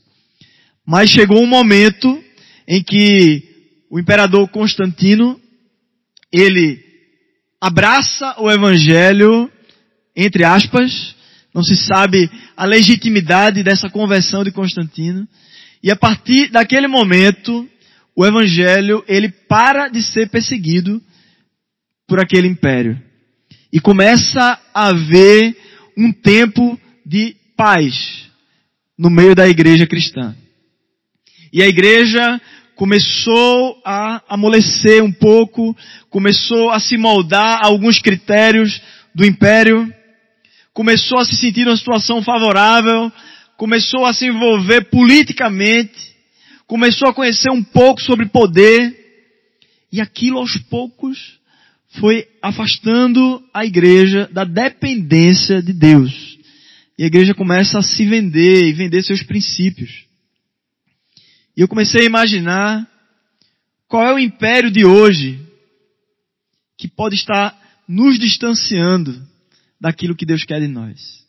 Mas 0.87 1.09
chegou 1.09 1.43
um 1.43 1.47
momento 1.47 2.23
em 2.65 2.81
que 2.81 3.43
o 3.89 3.99
imperador 3.99 4.47
Constantino, 4.47 5.37
ele 6.31 6.79
abraça 7.59 8.35
o 8.39 8.49
evangelho, 8.49 9.51
entre 10.15 10.45
aspas, 10.45 11.13
não 11.53 11.61
se 11.61 11.75
sabe 11.75 12.29
a 12.55 12.63
legitimidade 12.63 13.63
dessa 13.63 13.89
conversão 13.89 14.45
de 14.45 14.51
Constantino, 14.51 15.27
e 15.85 15.91
a 15.91 15.95
partir 15.95 16.49
daquele 16.49 16.87
momento, 16.87 17.69
o 18.15 18.25
evangelho, 18.25 19.05
ele 19.07 19.29
para 19.29 19.87
de 19.87 20.01
ser 20.01 20.27
perseguido 20.31 20.99
por 22.07 22.19
aquele 22.19 22.47
império. 22.47 22.99
E 23.71 23.79
começa 23.79 24.59
a 24.73 24.87
haver 24.87 25.55
um 25.95 26.11
tempo 26.11 26.79
de 27.05 27.35
paz 27.55 28.27
no 28.97 29.11
meio 29.11 29.35
da 29.35 29.47
igreja 29.47 29.85
cristã. 29.85 30.35
E 31.53 31.61
a 31.61 31.67
igreja 31.67 32.41
começou 32.75 33.79
a 33.85 34.23
amolecer 34.27 35.03
um 35.03 35.11
pouco, 35.11 35.77
começou 36.09 36.71
a 36.71 36.79
se 36.79 36.97
moldar 36.97 37.59
a 37.61 37.67
alguns 37.67 38.01
critérios 38.01 38.81
do 39.13 39.23
império, 39.23 39.87
começou 40.73 41.19
a 41.19 41.25
se 41.25 41.35
sentir 41.35 41.63
numa 41.63 41.77
situação 41.77 42.23
favorável, 42.23 43.11
começou 43.57 44.05
a 44.05 44.13
se 44.13 44.27
envolver 44.27 44.89
politicamente, 44.89 46.15
começou 46.67 47.09
a 47.09 47.13
conhecer 47.13 47.49
um 47.49 47.63
pouco 47.63 48.01
sobre 48.01 48.27
poder, 48.27 49.03
e 49.91 50.01
aquilo 50.01 50.39
aos 50.39 50.57
poucos 50.57 51.39
foi 51.99 52.27
afastando 52.41 53.41
a 53.53 53.65
igreja 53.65 54.29
da 54.31 54.43
dependência 54.43 55.61
de 55.61 55.71
Deus. 55.71 56.37
E 56.97 57.03
a 57.03 57.07
igreja 57.07 57.33
começa 57.33 57.79
a 57.79 57.83
se 57.83 58.05
vender 58.05 58.65
e 58.65 58.73
vender 58.73 59.03
seus 59.03 59.23
princípios. 59.23 60.05
E 61.55 61.61
eu 61.61 61.67
comecei 61.67 62.01
a 62.01 62.05
imaginar 62.05 62.87
qual 63.87 64.03
é 64.03 64.13
o 64.13 64.19
império 64.19 64.69
de 64.69 64.85
hoje 64.85 65.39
que 66.77 66.87
pode 66.87 67.15
estar 67.15 67.57
nos 67.87 68.19
distanciando 68.19 69.25
daquilo 69.79 70.15
que 70.15 70.25
Deus 70.25 70.43
quer 70.43 70.59
de 70.59 70.67
nós. 70.67 71.24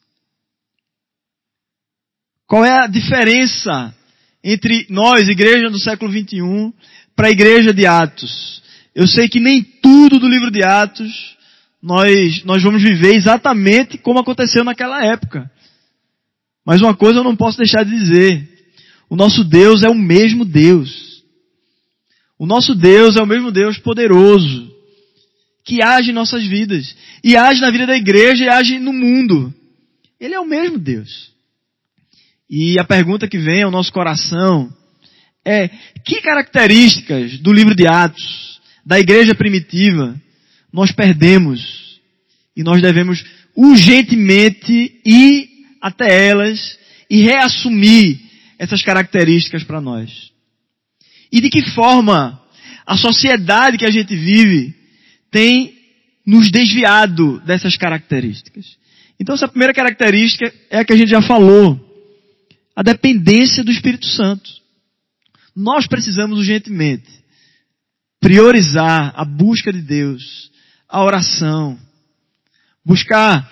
Qual 2.47 2.65
é 2.65 2.85
a 2.85 2.87
diferença 2.87 3.95
entre 4.43 4.87
nós, 4.89 5.29
igreja 5.29 5.69
do 5.69 5.81
século 5.81 6.11
21, 6.11 6.73
para 7.15 7.27
a 7.29 7.31
igreja 7.31 7.75
de 7.75 7.87
Atos? 7.87 8.63
Eu 8.95 9.07
sei 9.07 9.29
que 9.29 9.41
nem 9.41 9.63
tudo 9.63 10.21
do 10.21 10.29
livro 10.29 10.51
de 10.51 10.63
Atos 10.63 11.37
nós, 11.83 12.45
nós 12.45 12.63
vamos 12.63 12.83
viver 12.83 13.15
exatamente 13.15 13.99
como 13.99 14.21
aconteceu 14.21 14.63
naquela 14.63 15.05
época. 15.05 15.51
Mas 16.65 16.81
uma 16.81 16.95
coisa 16.95 17.21
eu 17.21 17.25
não 17.25 17.37
posso 17.37 17.59
deixar 17.59 17.85
de 17.85 17.91
dizer. 17.91 18.49
O 19.11 19.17
nosso 19.17 19.45
Deus 19.45 19.83
é 19.83 19.89
o 19.89 19.95
mesmo 19.95 20.45
Deus. 20.45 21.23
O 22.39 22.47
nosso 22.47 22.75
Deus 22.75 23.17
é 23.17 23.23
o 23.23 23.27
mesmo 23.27 23.51
Deus 23.51 23.79
poderoso, 23.79 24.71
que 25.65 25.83
age 25.83 26.11
em 26.11 26.15
nossas 26.15 26.45
vidas, 26.45 26.95
e 27.25 27.37
age 27.37 27.61
na 27.61 27.71
vida 27.71 27.87
da 27.87 27.97
igreja 27.97 28.45
e 28.45 28.49
age 28.49 28.79
no 28.79 28.93
mundo. 28.93 29.53
Ele 30.21 30.35
é 30.35 30.41
o 30.41 30.47
mesmo 30.47 30.79
Deus. 30.79 31.36
E 32.49 32.79
a 32.79 32.85
pergunta 32.85 33.29
que 33.29 33.39
vem 33.39 33.63
ao 33.63 33.71
nosso 33.71 33.93
coração 33.93 34.73
é, 35.45 35.69
que 36.05 36.21
características 36.21 37.39
do 37.39 37.53
livro 37.53 37.75
de 37.75 37.87
Atos, 37.87 38.61
da 38.85 38.99
igreja 38.99 39.35
primitiva, 39.35 40.21
nós 40.73 40.91
perdemos 40.91 42.01
e 42.57 42.63
nós 42.65 42.83
devemos 42.83 43.25
urgentemente 43.55 45.01
ir 45.05 45.49
até 45.81 46.29
elas 46.29 46.77
e 47.09 47.23
reassumir 47.23 48.19
essas 48.59 48.83
características 48.83 49.63
para 49.63 49.81
nós? 49.81 50.33
E 51.31 51.41
de 51.41 51.49
que 51.49 51.71
forma 51.71 52.41
a 52.85 52.97
sociedade 52.97 53.79
que 53.79 53.87
a 53.87 53.91
gente 53.91 54.15
vive 54.17 54.75
tem 55.31 55.75
nos 56.27 56.51
desviado 56.51 57.41
dessas 57.41 57.77
características? 57.77 58.77
Então 59.19 59.35
essa 59.35 59.49
primeira 59.49 59.73
característica 59.73 60.53
é 60.71 60.79
a 60.79 60.85
que 60.85 60.93
a 60.93 60.97
gente 60.97 61.11
já 61.11 61.23
falou. 61.23 61.86
A 62.77 62.83
dependência 62.83 63.65
do 63.65 63.73
Espírito 63.73 64.07
Santo. 64.07 64.51
Nós 65.57 65.87
precisamos 65.87 66.39
urgentemente 66.39 67.11
priorizar 68.21 69.13
a 69.17 69.25
busca 69.25 69.73
de 69.73 69.81
Deus, 69.81 70.51
a 70.89 71.03
oração, 71.03 71.79
buscar 72.85 73.51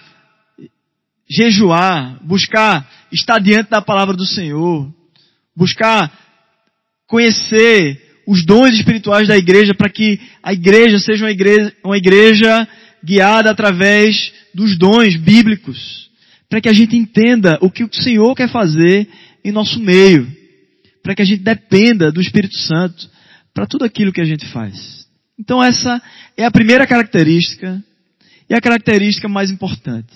jejuar, 1.28 2.18
buscar 2.22 2.88
estar 3.10 3.38
diante 3.38 3.70
da 3.70 3.80
palavra 3.80 4.14
do 4.14 4.26
Senhor, 4.26 4.92
buscar 5.56 6.12
conhecer 7.06 8.22
os 8.26 8.44
dons 8.44 8.74
espirituais 8.74 9.28
da 9.28 9.36
igreja 9.36 9.74
para 9.74 9.90
que 9.90 10.20
a 10.42 10.52
igreja 10.52 10.98
seja 10.98 11.24
uma 11.24 11.30
igreja, 11.30 11.74
uma 11.84 11.96
igreja 11.96 12.68
guiada 13.02 13.50
através 13.50 14.32
dos 14.54 14.78
dons 14.78 15.16
bíblicos, 15.16 16.03
para 16.54 16.60
que 16.60 16.68
a 16.68 16.72
gente 16.72 16.96
entenda 16.96 17.58
o 17.60 17.68
que 17.68 17.82
o 17.82 17.92
Senhor 17.92 18.32
quer 18.32 18.48
fazer 18.48 19.08
em 19.44 19.50
nosso 19.50 19.80
meio, 19.80 20.32
para 21.02 21.12
que 21.12 21.20
a 21.20 21.24
gente 21.24 21.42
dependa 21.42 22.12
do 22.12 22.20
Espírito 22.20 22.56
Santo 22.58 23.10
para 23.52 23.66
tudo 23.66 23.84
aquilo 23.84 24.12
que 24.12 24.20
a 24.20 24.24
gente 24.24 24.46
faz. 24.46 25.04
Então 25.36 25.60
essa 25.60 26.00
é 26.36 26.44
a 26.44 26.52
primeira 26.52 26.86
característica 26.86 27.82
e 28.48 28.54
a 28.54 28.60
característica 28.60 29.28
mais 29.28 29.50
importante. 29.50 30.14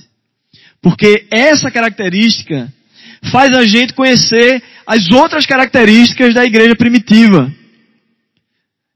Porque 0.81 1.27
essa 1.29 1.73
característica 1.73 2.73
faz 3.33 3.53
a 3.53 3.67
gente 3.67 3.93
conhecer 3.93 4.63
as 4.87 5.11
outras 5.11 5.45
características 5.45 6.35
da 6.35 6.45
igreja 6.45 6.77
primitiva. 6.77 7.53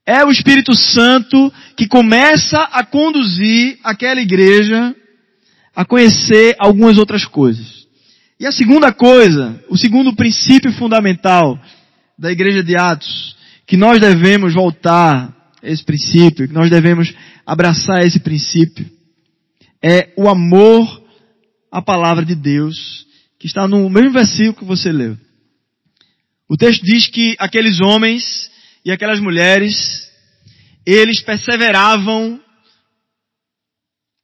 É 0.07 0.25
o 0.25 0.31
Espírito 0.31 0.77
Santo 0.77 1.53
que 1.77 1.89
começa 1.89 2.61
a 2.71 2.85
conduzir 2.85 3.81
aquela 3.83 4.21
igreja 4.21 4.95
a 5.75 5.85
conhecer 5.85 6.55
algumas 6.59 6.99
outras 6.99 7.25
coisas. 7.25 7.87
E 8.39 8.47
a 8.47 8.53
segunda 8.53 8.93
coisa, 8.93 9.63
o 9.69 9.77
segundo 9.77 10.15
princípio 10.15 10.73
fundamental 10.73 11.59
da 12.19 12.31
igreja 12.31 12.63
de 12.63 12.77
Atos, 12.77 13.37
que 13.67 13.77
nós 13.77 14.01
devemos 14.01 14.53
voltar 14.53 15.35
a 15.63 15.69
esse 15.69 15.85
princípio, 15.85 16.49
que 16.49 16.55
nós 16.55 16.69
devemos 16.69 17.15
abraçar 17.47 18.05
esse 18.05 18.21
princípio, 18.21 18.85
é 19.83 20.13
o 20.17 20.29
amor 20.29 21.03
à 21.71 21.81
palavra 21.81 22.25
de 22.25 22.35
Deus, 22.35 23.07
que 23.39 23.47
está 23.47 23.67
no 23.67 23.89
mesmo 23.89 24.13
versículo 24.13 24.55
que 24.55 24.65
você 24.65 24.93
leu. 24.93 25.17
O 26.49 26.57
texto 26.57 26.85
diz 26.85 27.07
que 27.09 27.35
aqueles 27.39 27.81
homens 27.81 28.51
e 28.85 28.91
aquelas 28.93 29.21
mulheres, 29.21 30.09
eles 30.85 31.23
perseveravam 31.23 32.41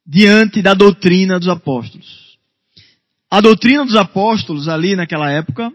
diante 0.08 0.62
da 0.62 0.72
doutrina 0.72 1.38
dos 1.38 1.48
apóstolos. 1.48 2.38
A 3.30 3.42
doutrina 3.42 3.84
dos 3.84 3.94
apóstolos 3.94 4.66
ali 4.66 4.96
naquela 4.96 5.30
época 5.30 5.70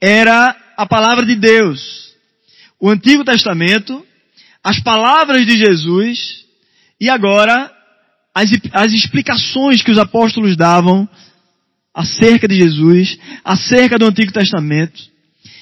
era 0.00 0.56
a 0.76 0.84
palavra 0.84 1.24
de 1.24 1.36
Deus. 1.36 2.12
O 2.80 2.90
Antigo 2.90 3.24
Testamento, 3.24 4.04
as 4.64 4.80
palavras 4.80 5.46
de 5.46 5.56
Jesus 5.56 6.44
e 7.00 7.08
agora 7.08 7.70
as, 8.34 8.50
as 8.72 8.92
explicações 8.92 9.80
que 9.80 9.92
os 9.92 9.98
apóstolos 9.98 10.56
davam 10.56 11.08
acerca 11.94 12.48
de 12.48 12.56
Jesus, 12.56 13.16
acerca 13.44 13.96
do 13.96 14.06
Antigo 14.06 14.32
Testamento 14.32 15.00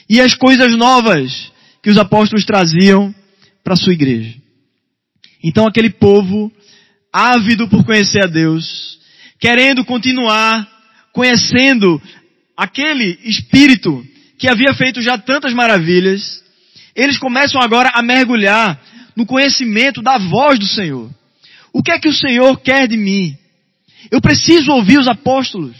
e 0.09 0.23
as 0.23 0.35
coisas 0.35 0.75
novas 0.75 1.53
que 1.83 1.91
os 1.91 1.99
apóstolos 1.99 2.47
traziam 2.47 3.15
para 3.63 3.75
a 3.75 3.77
sua 3.77 3.93
igreja. 3.93 4.41
Então 5.43 5.67
aquele 5.67 5.91
povo, 5.91 6.51
ávido 7.13 7.69
por 7.69 7.85
conhecer 7.85 8.25
a 8.25 8.27
Deus, 8.27 8.99
querendo 9.39 9.85
continuar 9.85 10.69
conhecendo 11.13 12.01
aquele 12.57 13.19
Espírito 13.25 14.07
que 14.39 14.49
havia 14.49 14.73
feito 14.75 15.03
já 15.03 15.19
tantas 15.19 15.53
maravilhas, 15.53 16.43
eles 16.95 17.19
começam 17.19 17.61
agora 17.61 17.91
a 17.95 18.03
mergulhar 18.03 18.81
no 19.17 19.27
conhecimento 19.27 20.03
da 20.03 20.19
voz 20.19 20.59
do 20.59 20.67
Senhor. 20.67 21.11
O 21.73 21.83
que 21.83 21.91
é 21.91 21.99
que 21.99 22.09
o 22.09 22.15
Senhor 22.15 22.59
quer 22.61 22.89
de 22.89 22.97
mim? 22.97 23.37
Eu 24.11 24.21
preciso 24.21 24.73
ouvir 24.73 24.99
os 24.99 25.09
apóstolos. 25.09 25.77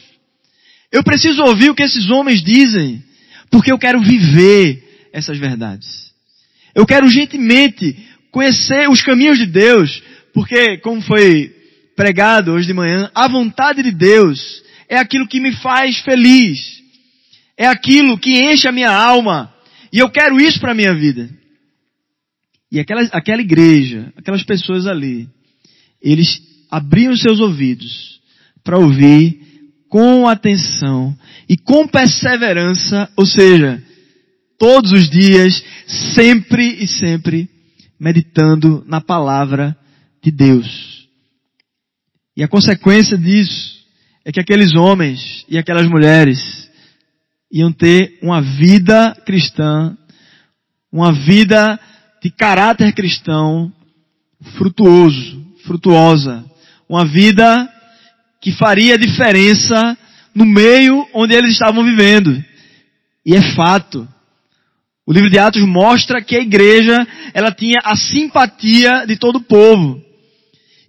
Eu 0.93 1.03
preciso 1.03 1.43
ouvir 1.43 1.71
o 1.71 1.75
que 1.75 1.83
esses 1.83 2.11
homens 2.11 2.43
dizem 2.43 3.03
porque 3.51 3.73
eu 3.73 3.79
quero 3.79 4.01
viver 4.01 5.09
essas 5.13 5.39
verdades. 5.39 6.13
Eu 6.75 6.87
quero 6.87 7.07
urgentemente 7.07 7.97
conhecer 8.31 8.89
os 8.89 9.03
caminhos 9.03 9.39
de 9.39 9.47
Deus, 9.47 10.03
porque, 10.33 10.79
como 10.79 11.01
foi 11.01 11.55
pregado 11.97 12.53
hoje 12.53 12.67
de 12.67 12.73
manhã, 12.73 13.11
a 13.15 13.29
vontade 13.29 13.83
de 13.83 13.91
Deus 13.91 14.63
é 14.89 14.97
aquilo 14.97 15.29
que 15.29 15.41
me 15.41 15.53
faz 15.57 15.99
feliz. 16.01 16.81
É 17.57 17.67
aquilo 17.67 18.19
que 18.19 18.41
enche 18.41 18.67
a 18.67 18.73
minha 18.73 18.91
alma. 18.91 19.53
E 19.93 19.99
eu 19.99 20.09
quero 20.09 20.41
isso 20.41 20.59
para 20.61 20.73
a 20.73 20.75
minha 20.75 20.95
vida. 20.95 21.29
E 22.73 22.79
aquela, 22.79 23.03
aquela 23.13 23.43
igreja, 23.43 24.13
aquelas 24.17 24.43
pessoas 24.45 24.87
ali, 24.87 25.29
eles 26.01 26.41
abriam 26.71 27.17
seus 27.17 27.41
ouvidos 27.41 28.21
para 28.63 28.79
ouvir 28.79 29.41
com 29.89 30.29
atenção 30.29 31.17
e 31.49 31.57
com 31.57 31.87
perseverança, 31.89 33.11
ou 33.17 33.27
seja, 33.27 33.83
todos 34.57 34.93
os 34.93 35.11
dias, 35.11 35.63
sempre 35.87 36.83
e 36.83 36.87
sempre, 36.87 37.49
meditando 37.99 38.85
na 38.87 39.01
palavra 39.01 39.77
de 40.23 40.31
Deus. 40.31 41.09
E 42.37 42.43
a 42.43 42.49
consequência 42.49 43.19
disso 43.19 43.81
é 44.25 44.33
que 44.33 44.41
aqueles 44.41 44.75
homens 44.75 45.45
e 45.49 45.59
aquelas 45.59 45.89
mulheres 45.89 46.39
iam 47.51 47.73
ter 47.73 48.19
uma 48.23 48.41
vida 48.41 49.17
cristã, 49.27 49.97
uma 50.93 51.13
vida 51.13 51.79
de 52.23 52.31
caráter 52.31 52.93
cristão 52.93 53.73
frutuoso, 54.57 55.45
frutuosa, 55.65 56.45
uma 56.89 57.05
vida 57.05 57.69
que 58.41 58.53
faria 58.53 58.99
diferença 58.99 59.97
no 60.35 60.45
meio 60.47 61.07
onde 61.13 61.35
eles 61.35 61.53
estavam 61.53 61.85
vivendo. 61.85 62.43
E 63.25 63.35
é 63.35 63.55
fato. 63.55 64.09
O 65.07 65.13
livro 65.13 65.29
de 65.29 65.39
Atos 65.39 65.63
mostra 65.63 66.23
que 66.23 66.37
a 66.37 66.41
igreja, 66.41 67.07
ela 67.35 67.53
tinha 67.53 67.81
a 67.85 67.97
simpatia 67.97 69.05
de 69.07 69.17
todo 69.17 69.37
o 69.37 69.43
povo. 69.43 70.03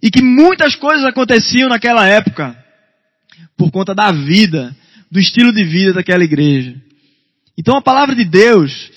E 0.02 0.10
que 0.10 0.20
muitas 0.20 0.74
coisas 0.74 1.04
aconteciam 1.04 1.68
naquela 1.68 2.06
época 2.08 2.56
por 3.56 3.70
conta 3.70 3.94
da 3.94 4.10
vida, 4.10 4.74
do 5.10 5.20
estilo 5.20 5.52
de 5.52 5.64
vida 5.64 5.92
daquela 5.92 6.24
igreja. 6.24 6.74
Então 7.56 7.76
a 7.76 7.82
palavra 7.82 8.14
de 8.14 8.24
Deus 8.24 8.90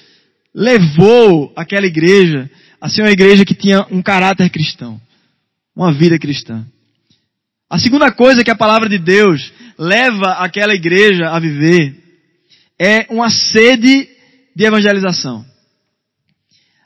levou 0.53 1.53
aquela 1.55 1.85
igreja 1.85 2.49
a 2.79 2.89
ser 2.89 3.01
uma 3.01 3.11
igreja 3.11 3.45
que 3.45 3.53
tinha 3.53 3.85
um 3.91 4.01
caráter 4.01 4.49
cristão, 4.49 4.99
uma 5.75 5.93
vida 5.93 6.17
cristã. 6.17 6.65
A 7.69 7.77
segunda 7.77 8.11
coisa 8.11 8.43
que 8.43 8.51
a 8.51 8.55
palavra 8.55 8.87
de 8.87 8.97
Deus 8.97 9.51
leva 9.77 10.33
aquela 10.33 10.73
igreja 10.73 11.29
a 11.29 11.39
viver 11.39 11.95
é 12.79 13.05
uma 13.09 13.29
sede 13.29 14.07
de 14.55 14.65
evangelização. 14.65 15.45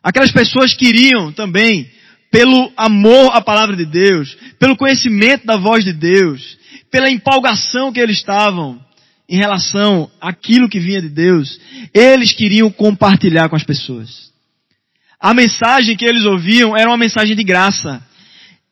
Aquelas 0.02 0.32
pessoas 0.32 0.74
queriam 0.74 1.32
também, 1.32 1.90
pelo 2.32 2.72
amor 2.78 3.36
à 3.36 3.42
palavra 3.42 3.76
de 3.76 3.86
Deus, 3.86 4.38
pelo 4.60 4.78
conhecimento 4.78 5.46
da 5.46 5.58
voz 5.58 5.84
de 5.84 5.94
Deus, 5.94 6.58
pela 6.92 7.10
empolgação 7.10 7.92
que 7.92 8.00
eles 8.00 8.18
estavam 8.18 8.80
em 9.28 9.38
relação 9.38 10.10
àquilo 10.20 10.70
que 10.70 10.80
vinha 10.80 11.02
de 11.02 11.10
Deus, 11.10 11.60
eles 11.94 12.32
queriam 12.32 12.72
compartilhar 12.72 13.48
com 13.50 13.56
as 13.56 13.64
pessoas. 13.64 14.30
A 15.20 15.34
mensagem 15.34 15.96
que 15.96 16.06
eles 16.06 16.26
ouviam 16.26 16.76
era 16.76 16.90
uma 16.90 16.98
mensagem 16.98 17.36
de 17.36 17.44
graça. 17.44 18.02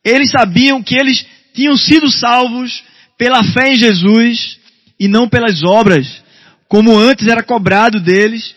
Eles 0.04 0.30
sabiam 0.30 0.82
que 0.82 0.96
eles 0.96 1.24
tinham 1.52 1.76
sido 1.76 2.10
salvos 2.10 2.82
pela 3.16 3.44
fé 3.44 3.72
em 3.72 3.76
Jesus 3.76 4.58
e 4.98 5.06
não 5.06 5.28
pelas 5.28 5.62
obras, 5.62 6.22
como 6.66 6.96
antes 6.96 7.26
era 7.26 7.42
cobrado 7.42 8.00
deles, 8.00 8.54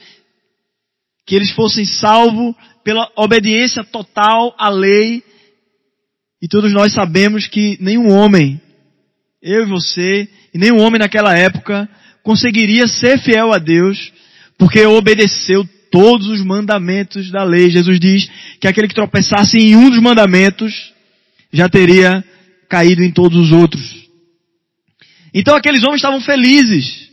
que 1.26 1.36
eles 1.36 1.52
fossem 1.52 1.86
salvos 1.86 2.56
pela 2.84 3.10
obediência 3.16 3.84
total 3.84 4.56
à 4.58 4.70
lei. 4.70 5.24
E 6.42 6.48
todos 6.48 6.74
nós 6.74 6.94
sabemos 6.94 7.48
que 7.48 7.78
nenhum 7.80 8.12
homem, 8.12 8.60
eu 9.42 9.64
e 9.64 9.70
você, 9.70 10.28
e 10.54 10.58
nenhum 10.58 10.82
homem 10.82 11.00
naquela 11.00 11.38
época, 11.38 11.90
conseguiria 12.24 12.88
ser 12.88 13.20
fiel 13.20 13.54
a 13.54 13.58
Deus, 13.58 14.12
porque 14.58 14.86
obedeceu 14.86 15.68
todos 15.92 16.28
os 16.28 16.44
mandamentos 16.44 17.30
da 17.30 17.44
lei. 17.44 17.70
Jesus 17.70 18.00
diz 18.00 18.30
que 18.60 18.68
aquele 18.68 18.88
que 18.88 18.96
tropeçasse 18.96 19.58
em 19.58 19.76
um 19.76 19.90
dos 19.90 20.00
mandamentos 20.00 20.94
já 21.52 21.68
teria 21.68 22.24
caído 22.70 23.04
em 23.04 23.12
todos 23.12 23.38
os 23.38 23.52
outros. 23.52 24.02
Então 25.34 25.56
aqueles 25.56 25.84
homens 25.84 25.98
estavam 25.98 26.22
felizes, 26.22 27.10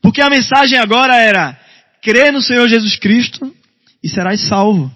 porque 0.00 0.20
a 0.20 0.30
mensagem 0.30 0.78
agora 0.78 1.16
era, 1.16 1.58
crê 2.02 2.30
no 2.30 2.42
Senhor 2.42 2.66
Jesus 2.68 2.96
Cristo 2.96 3.54
e 4.02 4.08
serás 4.08 4.40
salvo. 4.40 4.92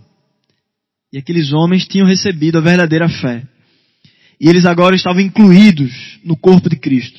E 1.12 1.18
aqueles 1.18 1.52
homens 1.52 1.86
tinham 1.86 2.06
recebido 2.06 2.58
a 2.58 2.60
verdadeira 2.60 3.08
fé. 3.08 3.42
E 4.40 4.48
eles 4.48 4.64
agora 4.64 4.94
estavam 4.94 5.20
incluídos 5.20 6.18
no 6.22 6.36
corpo 6.36 6.68
de 6.68 6.76
Cristo. 6.76 7.18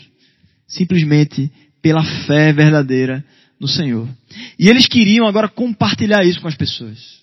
Simplesmente 0.67 1.51
pela 1.81 2.03
fé 2.25 2.53
verdadeira 2.53 3.23
no 3.59 3.67
Senhor. 3.67 4.07
E 4.57 4.69
eles 4.69 4.85
queriam 4.85 5.27
agora 5.27 5.47
compartilhar 5.47 6.23
isso 6.23 6.39
com 6.39 6.47
as 6.47 6.55
pessoas. 6.55 7.19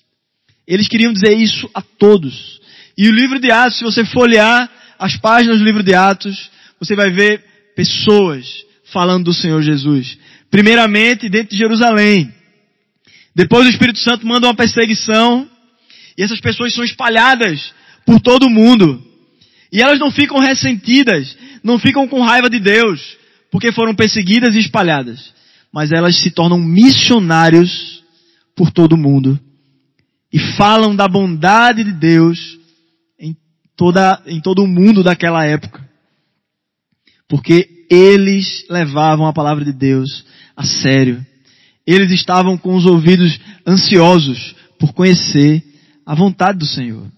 Eles 0.67 0.89
queriam 0.89 1.13
dizer 1.13 1.33
isso 1.37 1.71
a 1.73 1.81
todos. 1.81 2.61
E 2.99 3.09
o 3.09 3.13
livro 3.13 3.39
de 3.39 3.51
Atos, 3.51 3.79
se 3.79 3.85
você 3.85 4.05
folhear 4.05 4.71
as 4.99 5.17
páginas 5.17 5.59
do 5.59 5.65
livro 5.65 5.83
de 5.83 5.95
Atos, 5.95 6.51
você 6.81 6.97
vai 6.97 7.11
ver 7.11 7.45
pessoas 7.77 8.65
falando 8.93 9.25
do 9.25 9.35
Senhor 9.35 9.63
Jesus. 9.63 10.19
Primeiramente 10.51 11.29
dentro 11.29 11.51
de 11.51 11.59
Jerusalém. 11.59 12.33
Depois 13.35 13.67
o 13.67 13.71
Espírito 13.71 13.99
Santo 13.99 14.27
manda 14.27 14.47
uma 14.47 14.57
perseguição 14.57 15.49
e 16.17 16.23
essas 16.23 16.41
pessoas 16.41 16.75
são 16.75 16.85
espalhadas 16.85 17.73
por 18.05 18.21
todo 18.21 18.47
o 18.47 18.51
mundo. 18.51 19.03
E 19.73 19.83
elas 19.83 19.99
não 19.99 20.11
ficam 20.11 20.39
ressentidas, 20.39 21.37
não 21.63 21.79
ficam 21.79 22.07
com 22.09 22.23
raiva 22.23 22.49
de 22.49 22.59
Deus, 22.59 23.17
porque 23.51 23.73
foram 23.73 23.95
perseguidas 23.95 24.55
e 24.55 24.59
espalhadas. 24.59 25.35
Mas 25.73 25.93
elas 25.93 26.17
se 26.17 26.31
tornam 26.31 26.59
missionários 26.59 28.03
por 28.55 28.71
todo 28.71 28.95
o 28.95 28.99
mundo. 28.99 29.39
E 30.33 30.39
falam 30.57 30.95
da 30.95 31.07
bondade 31.09 31.85
de 31.85 31.93
Deus 31.93 32.57
toda, 33.77 34.23
em 34.27 34.41
todo 34.41 34.65
o 34.65 34.67
mundo 34.67 35.03
daquela 35.03 35.45
época. 35.45 35.87
Porque 37.29 37.69
eles 37.91 38.65
levavam 38.71 39.27
a 39.27 39.33
palavra 39.33 39.65
de 39.65 39.73
Deus 39.73 40.25
a 40.57 40.65
sério. 40.65 41.25
Eles 41.87 42.11
estavam 42.11 42.57
com 42.57 42.75
os 42.75 42.87
ouvidos 42.87 43.39
ansiosos 43.67 44.57
por 44.79 44.93
conhecer 44.93 45.63
a 46.07 46.15
vontade 46.15 46.59
do 46.59 46.67
Senhor. 46.67 47.11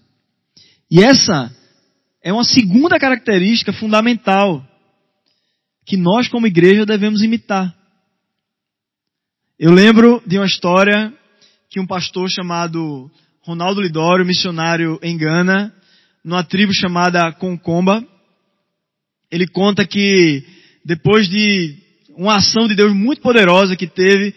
E 0.89 1.03
essa 1.03 1.55
é 2.23 2.33
uma 2.33 2.43
segunda 2.43 2.99
característica 2.99 3.71
fundamental 3.71 4.65
que 5.85 5.95
nós, 5.95 6.27
como 6.27 6.47
igreja, 6.47 6.85
devemos 6.85 7.21
imitar. 7.21 7.73
Eu 9.57 9.71
lembro 9.71 10.21
de 10.25 10.37
uma 10.37 10.45
história 10.45 11.13
que 11.69 11.79
um 11.79 11.85
pastor 11.85 12.29
chamado 12.29 13.09
Ronaldo 13.41 13.81
Lidório, 13.81 14.25
missionário 14.25 14.99
em 15.03 15.17
Gana, 15.17 15.73
numa 16.23 16.43
tribo 16.43 16.73
chamada 16.73 17.31
Concomba, 17.33 18.03
ele 19.31 19.47
conta 19.47 19.85
que 19.85 20.43
depois 20.83 21.29
de 21.29 21.75
uma 22.15 22.37
ação 22.37 22.67
de 22.67 22.75
Deus 22.75 22.93
muito 22.93 23.21
poderosa 23.21 23.75
que 23.75 23.87
teve 23.87 24.33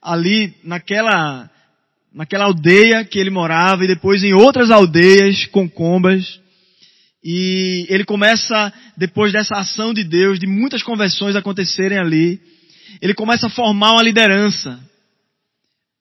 ali 0.00 0.54
naquela, 0.62 1.50
naquela 2.16 2.46
aldeia 2.46 3.04
que 3.04 3.18
ele 3.18 3.28
morava 3.28 3.84
e 3.84 3.88
depois 3.88 4.24
em 4.24 4.32
outras 4.32 4.70
aldeias 4.70 5.44
concombas, 5.44 6.40
e 7.22 7.86
ele 7.90 8.04
começa, 8.04 8.72
depois 8.96 9.34
dessa 9.34 9.56
ação 9.56 9.92
de 9.92 10.02
Deus, 10.02 10.38
de 10.38 10.46
muitas 10.46 10.82
conversões 10.82 11.36
acontecerem 11.36 11.98
ali, 11.98 12.40
ele 13.02 13.12
começa 13.12 13.48
a 13.48 13.50
formar 13.50 13.92
uma 13.92 14.02
liderança. 14.02 14.80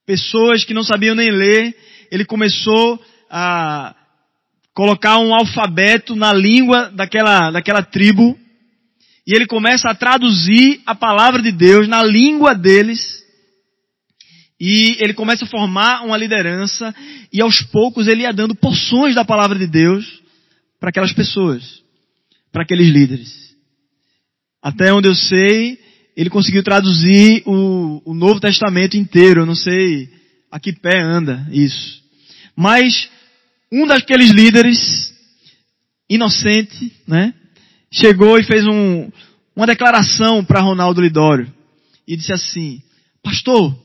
Pessoas 0.06 0.64
que 0.64 0.74
não 0.74 0.84
sabiam 0.84 1.16
nem 1.16 1.32
ler, 1.32 1.76
ele 2.10 2.24
começou 2.24 2.98
a 3.30 3.94
colocar 4.74 5.18
um 5.18 5.34
alfabeto 5.34 6.16
na 6.16 6.32
língua 6.32 6.92
daquela, 6.92 7.52
daquela 7.52 7.84
tribo, 7.84 8.40
e 9.28 9.36
ele 9.36 9.48
começa 9.48 9.90
a 9.90 9.96
traduzir 9.96 10.82
a 10.86 10.96
palavra 10.96 11.42
de 11.42 11.52
Deus 11.52 11.90
na 11.90 12.02
língua 12.02 12.54
deles, 12.54 13.25
e 14.60 14.98
ele 15.00 15.14
começa 15.14 15.46
a 15.46 15.48
formar 15.48 16.06
uma 16.06 16.18
liderança, 16.18 16.94
e 17.32 17.42
aos 17.42 17.62
poucos 17.62 18.08
ele 18.08 18.22
ia 18.24 18.32
dando 18.32 18.56
porções 18.56 19.14
da 19.14 19.26
palavra 19.26 19.58
de 19.60 19.68
Deus 19.68 20.22
para 20.80 20.90
aquelas 20.90 21.14
pessoas, 21.14 21.84
para 22.52 22.64
aqueles 22.64 22.88
líderes. 22.88 23.56
Até 24.62 24.94
onde 24.94 25.08
eu 25.08 25.16
sei, 25.16 25.78
ele 26.16 26.30
conseguiu 26.30 26.64
traduzir 26.64 27.44
o, 27.46 28.02
o 28.06 28.14
Novo 28.14 28.40
Testamento 28.40 28.96
inteiro, 28.96 29.42
eu 29.42 29.46
não 29.46 29.56
sei 29.56 30.10
a 30.50 30.60
que 30.60 30.72
pé 30.72 31.02
anda 31.02 31.46
isso. 31.52 32.02
Mas 32.56 33.10
um 33.72 33.86
daqueles 33.86 34.32
líderes, 34.32 35.14
inocente, 36.10 36.94
né, 37.06 37.34
chegou 37.92 38.40
e 38.40 38.44
fez 38.44 38.66
um, 38.66 39.12
uma 39.54 39.68
declaração 39.68 40.46
para 40.46 40.62
Ronaldo 40.62 41.02
Lidório 41.02 41.54
e 42.08 42.16
disse 42.16 42.32
assim: 42.32 42.82
Pastor, 43.22 43.76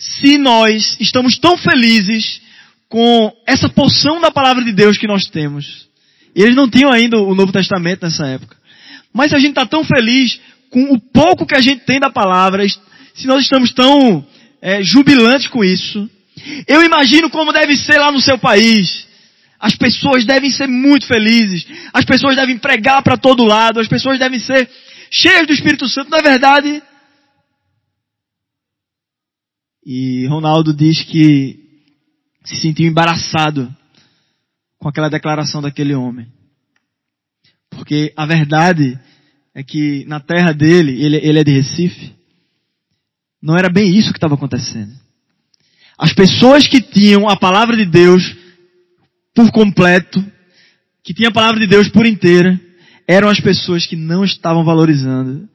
se 0.00 0.38
nós 0.38 0.96
estamos 0.98 1.38
tão 1.38 1.58
felizes 1.58 2.40
com 2.88 3.30
essa 3.46 3.68
porção 3.68 4.18
da 4.18 4.30
palavra 4.30 4.64
de 4.64 4.72
Deus 4.72 4.96
que 4.96 5.06
nós 5.06 5.24
temos, 5.26 5.86
e 6.34 6.42
eles 6.42 6.56
não 6.56 6.70
tinham 6.70 6.90
ainda 6.90 7.18
o 7.18 7.34
Novo 7.34 7.52
Testamento 7.52 8.02
nessa 8.02 8.26
época, 8.26 8.56
mas 9.12 9.28
se 9.28 9.36
a 9.36 9.38
gente 9.38 9.50
está 9.50 9.66
tão 9.66 9.84
feliz 9.84 10.40
com 10.70 10.94
o 10.94 10.98
pouco 10.98 11.44
que 11.44 11.54
a 11.54 11.60
gente 11.60 11.84
tem 11.84 12.00
da 12.00 12.08
palavra, 12.08 12.66
se 12.66 13.26
nós 13.26 13.42
estamos 13.42 13.72
tão 13.74 14.26
é, 14.62 14.82
jubilantes 14.82 15.48
com 15.48 15.62
isso, 15.62 16.08
eu 16.66 16.82
imagino 16.82 17.28
como 17.28 17.52
deve 17.52 17.76
ser 17.76 17.98
lá 17.98 18.10
no 18.10 18.22
seu 18.22 18.38
país. 18.38 19.06
As 19.58 19.74
pessoas 19.76 20.24
devem 20.24 20.50
ser 20.50 20.66
muito 20.66 21.06
felizes. 21.06 21.66
As 21.92 22.06
pessoas 22.06 22.36
devem 22.36 22.56
pregar 22.56 23.02
para 23.02 23.18
todo 23.18 23.44
lado. 23.44 23.78
As 23.78 23.88
pessoas 23.88 24.18
devem 24.18 24.38
ser 24.38 24.66
cheias 25.10 25.46
do 25.46 25.52
Espírito 25.52 25.86
Santo, 25.86 26.10
não 26.10 26.18
é 26.18 26.22
verdade? 26.22 26.82
E 29.92 30.24
Ronaldo 30.28 30.72
diz 30.72 31.02
que 31.02 31.58
se 32.44 32.54
sentiu 32.60 32.86
embaraçado 32.86 33.74
com 34.78 34.88
aquela 34.88 35.10
declaração 35.10 35.60
daquele 35.60 35.96
homem. 35.96 36.28
Porque 37.68 38.12
a 38.16 38.24
verdade 38.24 38.96
é 39.52 39.64
que 39.64 40.04
na 40.04 40.20
terra 40.20 40.52
dele, 40.52 40.92
ele, 40.92 41.16
ele 41.16 41.40
é 41.40 41.42
de 41.42 41.50
Recife, 41.50 42.14
não 43.42 43.58
era 43.58 43.68
bem 43.68 43.92
isso 43.92 44.12
que 44.12 44.16
estava 44.16 44.36
acontecendo. 44.36 44.92
As 45.98 46.12
pessoas 46.12 46.68
que 46.68 46.80
tinham 46.80 47.28
a 47.28 47.36
palavra 47.36 47.76
de 47.76 47.84
Deus 47.84 48.22
por 49.34 49.50
completo, 49.50 50.24
que 51.02 51.12
tinham 51.12 51.30
a 51.30 51.34
palavra 51.34 51.58
de 51.58 51.66
Deus 51.66 51.88
por 51.88 52.06
inteira, 52.06 52.60
eram 53.08 53.28
as 53.28 53.40
pessoas 53.40 53.88
que 53.88 53.96
não 53.96 54.22
estavam 54.22 54.62
valorizando 54.62 55.48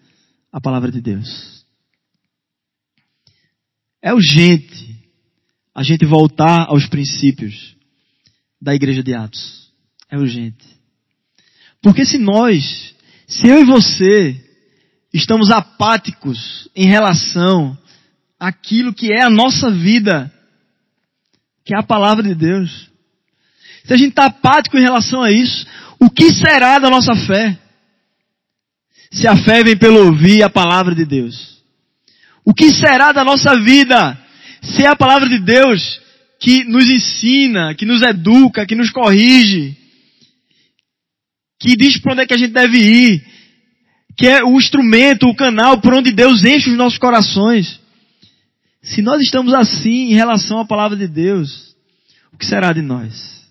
a 0.52 0.60
palavra 0.60 0.92
de 0.92 1.00
Deus. 1.00 1.55
É 4.06 4.14
urgente 4.14 4.96
a 5.74 5.82
gente 5.82 6.06
voltar 6.06 6.68
aos 6.68 6.86
princípios 6.86 7.76
da 8.62 8.76
igreja 8.76 9.02
de 9.02 9.16
Atos. 9.16 9.72
É 10.12 10.16
urgente. 10.16 10.64
Porque 11.82 12.06
se 12.06 12.20
nós, 12.20 12.94
se 13.28 13.48
eu 13.48 13.62
e 13.62 13.66
você 13.66 14.40
estamos 15.12 15.50
apáticos 15.50 16.70
em 16.76 16.86
relação 16.86 17.76
àquilo 18.40 18.94
que 18.94 19.12
é 19.12 19.24
a 19.24 19.30
nossa 19.30 19.72
vida, 19.72 20.32
que 21.66 21.74
é 21.74 21.80
a 21.80 21.84
palavra 21.84 22.22
de 22.22 22.36
Deus. 22.36 22.92
Se 23.86 23.94
a 23.96 23.98
gente 23.98 24.10
está 24.10 24.26
apático 24.28 24.78
em 24.78 24.84
relação 24.84 25.24
a 25.24 25.32
isso, 25.32 25.66
o 26.00 26.12
que 26.12 26.32
será 26.32 26.78
da 26.78 26.92
nossa 26.92 27.16
fé? 27.16 27.58
Se 29.12 29.28
a 29.28 29.36
fé 29.36 29.64
vem 29.64 29.76
pelo 29.76 30.06
ouvir 30.06 30.44
a 30.44 30.50
palavra 30.50 30.94
de 30.94 31.06
Deus. 31.06 31.55
O 32.46 32.54
que 32.54 32.72
será 32.72 33.12
da 33.12 33.24
nossa 33.24 33.60
vida? 33.60 34.18
Se 34.62 34.84
é 34.84 34.88
a 34.88 34.96
palavra 34.96 35.28
de 35.28 35.40
Deus 35.40 36.00
que 36.40 36.64
nos 36.66 36.88
ensina, 36.88 37.74
que 37.74 37.86
nos 37.86 38.04
educa, 38.04 38.66
que 38.66 38.76
nos 38.76 38.92
corrige, 38.92 39.76
que 41.60 41.76
diz 41.76 42.00
para 42.00 42.14
onde 42.14 42.22
é 42.22 42.26
que 42.28 42.34
a 42.34 42.38
gente 42.38 42.54
deve 42.54 42.78
ir, 42.78 43.26
que 44.16 44.28
é 44.28 44.44
o 44.44 44.58
instrumento, 44.58 45.28
o 45.28 45.36
canal 45.36 45.82
por 45.82 45.94
onde 45.94 46.12
Deus 46.12 46.44
enche 46.44 46.70
os 46.70 46.78
nossos 46.78 47.00
corações. 47.00 47.80
Se 48.84 49.02
nós 49.02 49.22
estamos 49.22 49.54
assim 49.54 50.12
em 50.12 50.14
relação 50.14 50.60
à 50.60 50.66
palavra 50.66 50.96
de 50.96 51.08
Deus, 51.08 51.76
o 52.32 52.38
que 52.38 52.46
será 52.46 52.72
de 52.72 52.82
nós? 52.82 53.44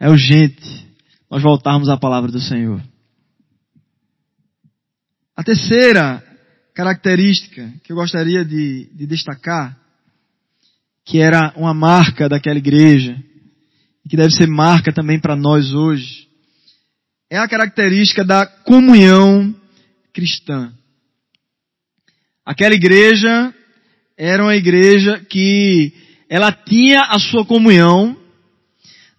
É 0.00 0.10
urgente 0.10 0.86
nós 1.30 1.42
voltarmos 1.42 1.88
à 1.88 1.96
palavra 1.96 2.30
do 2.30 2.40
Senhor. 2.40 2.82
A 5.36 5.44
terceira 5.44 6.24
característica 6.74 7.70
que 7.84 7.92
eu 7.92 7.96
gostaria 7.96 8.42
de, 8.42 8.88
de 8.94 9.06
destacar, 9.06 9.78
que 11.04 11.20
era 11.20 11.52
uma 11.56 11.74
marca 11.74 12.26
daquela 12.26 12.56
igreja, 12.56 13.22
e 14.02 14.08
que 14.08 14.16
deve 14.16 14.32
ser 14.32 14.46
marca 14.46 14.90
também 14.94 15.20
para 15.20 15.36
nós 15.36 15.74
hoje, 15.74 16.26
é 17.28 17.36
a 17.36 17.46
característica 17.46 18.24
da 18.24 18.46
comunhão 18.46 19.54
cristã. 20.14 20.72
Aquela 22.42 22.74
igreja 22.74 23.54
era 24.16 24.42
uma 24.42 24.56
igreja 24.56 25.18
que 25.28 25.92
ela 26.30 26.50
tinha 26.50 27.02
a 27.10 27.18
sua 27.18 27.44
comunhão 27.44 28.16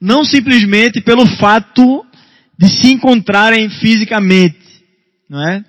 não 0.01 0.25
simplesmente 0.25 0.99
pelo 0.99 1.27
fato 1.37 2.03
de 2.57 2.67
se 2.69 2.91
encontrarem 2.91 3.69
fisicamente, 3.69 4.57
não 5.29 5.47
é? 5.47 5.63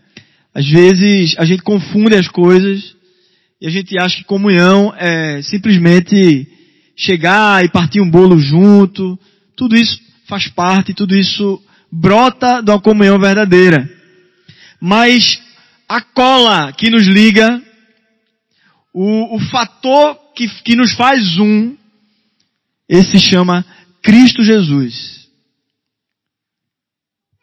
Às 0.58 0.66
vezes 0.66 1.36
a 1.38 1.44
gente 1.44 1.62
confunde 1.62 2.16
as 2.16 2.26
coisas 2.26 2.96
e 3.60 3.66
a 3.68 3.70
gente 3.70 3.96
acha 3.96 4.16
que 4.16 4.24
comunhão 4.24 4.92
é 4.96 5.40
simplesmente 5.40 6.48
chegar 6.96 7.64
e 7.64 7.68
partir 7.68 8.00
um 8.00 8.10
bolo 8.10 8.40
junto. 8.40 9.16
Tudo 9.54 9.76
isso 9.76 10.00
faz 10.26 10.48
parte, 10.48 10.92
tudo 10.92 11.14
isso 11.14 11.62
brota 11.92 12.60
de 12.60 12.72
uma 12.72 12.80
comunhão 12.80 13.20
verdadeira. 13.20 13.88
Mas 14.80 15.40
a 15.88 16.00
cola 16.00 16.72
que 16.72 16.90
nos 16.90 17.06
liga, 17.06 17.62
o, 18.92 19.36
o 19.36 19.40
fator 19.50 20.18
que, 20.34 20.48
que 20.64 20.74
nos 20.74 20.92
faz 20.94 21.38
um, 21.38 21.76
esse 22.88 23.12
se 23.12 23.30
chama 23.30 23.64
Cristo 24.02 24.42
Jesus. 24.42 25.28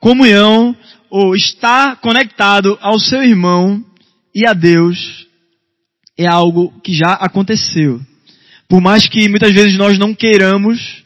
Comunhão, 0.02 0.76
ou 1.18 1.34
estar 1.34 1.96
conectado 2.02 2.78
ao 2.82 3.00
seu 3.00 3.24
irmão 3.24 3.82
e 4.36 4.46
a 4.46 4.52
Deus, 4.52 5.26
é 6.18 6.28
algo 6.28 6.78
que 6.84 6.94
já 6.94 7.14
aconteceu. 7.14 8.02
Por 8.68 8.82
mais 8.82 9.08
que 9.08 9.30
muitas 9.30 9.54
vezes 9.54 9.78
nós 9.78 9.98
não 9.98 10.14
queiramos 10.14 11.06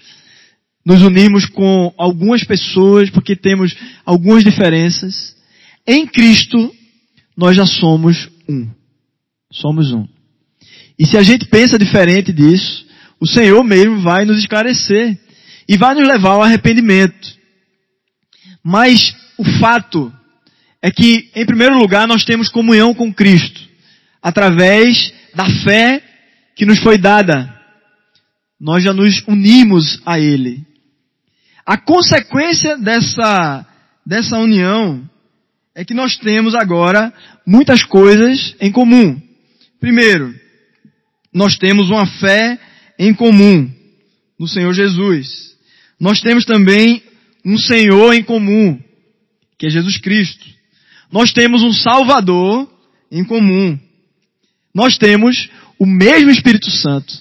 nos 0.84 1.04
unirmos 1.04 1.46
com 1.46 1.94
algumas 1.96 2.44
pessoas, 2.44 3.12
porque 3.12 3.36
temos 3.36 3.76
algumas 4.04 4.44
diferenças, 4.44 5.36
em 5.86 6.08
Cristo 6.08 6.74
nós 7.38 7.56
já 7.56 7.68
somos 7.68 8.30
um. 8.50 8.68
Somos 9.54 9.92
um. 9.92 10.08
E 10.98 11.06
se 11.06 11.18
a 11.18 11.22
gente 11.22 11.46
pensa 11.46 11.78
diferente 11.78 12.34
disso, 12.34 12.84
o 13.20 13.28
Senhor 13.28 13.64
mesmo 13.64 14.02
vai 14.02 14.26
nos 14.26 14.40
esclarecer 14.40 15.16
e 15.68 15.78
vai 15.78 15.94
nos 15.94 16.08
levar 16.08 16.32
ao 16.32 16.42
arrependimento. 16.42 17.38
Mas 18.64 19.19
o 19.40 19.44
fato 19.60 20.12
é 20.82 20.92
que, 20.92 21.32
em 21.34 21.46
primeiro 21.46 21.78
lugar, 21.78 22.06
nós 22.06 22.26
temos 22.26 22.50
comunhão 22.50 22.94
com 22.94 23.14
Cristo 23.14 23.62
através 24.22 25.14
da 25.34 25.46
fé 25.64 26.04
que 26.58 26.66
nos 26.66 26.80
foi 26.80 26.98
dada. 26.98 27.58
nós 28.60 28.84
já 28.84 28.92
nos 28.92 29.24
unimos 29.26 30.02
a 30.06 30.20
Ele. 30.20 30.68
A 31.66 31.78
consequência 31.78 32.78
dessa, 32.78 33.66
dessa 34.06 34.38
união 34.38 35.10
é 35.74 35.86
que 35.86 35.94
nós 35.94 36.18
temos 36.18 36.54
agora 36.54 37.14
muitas 37.48 37.86
coisas 37.86 38.54
em 38.60 38.70
comum. 38.70 39.22
Primeiro, 39.80 40.36
nós 41.34 41.58
temos 41.58 41.90
uma 41.90 42.06
fé 42.06 42.60
em 42.98 43.14
comum 43.14 43.72
no 44.38 44.50
Senhor 44.50 44.74
Jesus. 44.74 45.56
Nós 45.98 46.20
temos 46.20 46.44
também 46.44 47.02
um 47.46 47.58
Senhor 47.58 48.14
em 48.14 48.22
comum, 48.22 48.78
que 49.60 49.68
é 49.68 49.70
Jesus 49.70 49.98
Cristo. 49.98 50.46
Nós 51.12 51.34
temos 51.34 51.62
um 51.62 51.74
Salvador 51.74 52.72
em 53.12 53.26
comum. 53.26 53.78
Nós 54.74 54.98
temos 54.98 55.50
o 55.78 55.86
mesmo 55.86 56.32
Espírito 56.32 56.72
Santo 56.72 57.14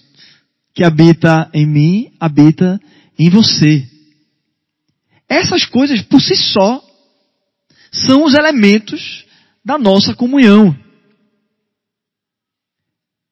que 0.72 0.85
habita 0.85 1.51
em 1.53 1.66
mim, 1.66 2.12
habita 2.20 2.81
em 3.18 3.29
você. 3.29 3.85
Essas 5.29 5.64
coisas 5.64 6.01
por 6.03 6.20
si 6.22 6.37
só 6.37 6.81
são 7.90 8.24
os 8.24 8.35
elementos 8.35 9.24
da 9.64 9.77
nossa 9.77 10.14
comunhão. 10.14 10.77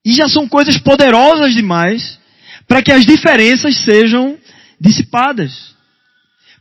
E 0.04 0.12
já 0.12 0.28
são 0.28 0.48
coisas 0.48 0.76
poderosas 0.78 1.54
demais 1.54 2.18
para 2.66 2.82
que 2.82 2.90
as 2.90 3.06
diferenças 3.06 3.76
sejam 3.84 4.36
dissipadas. 4.80 5.74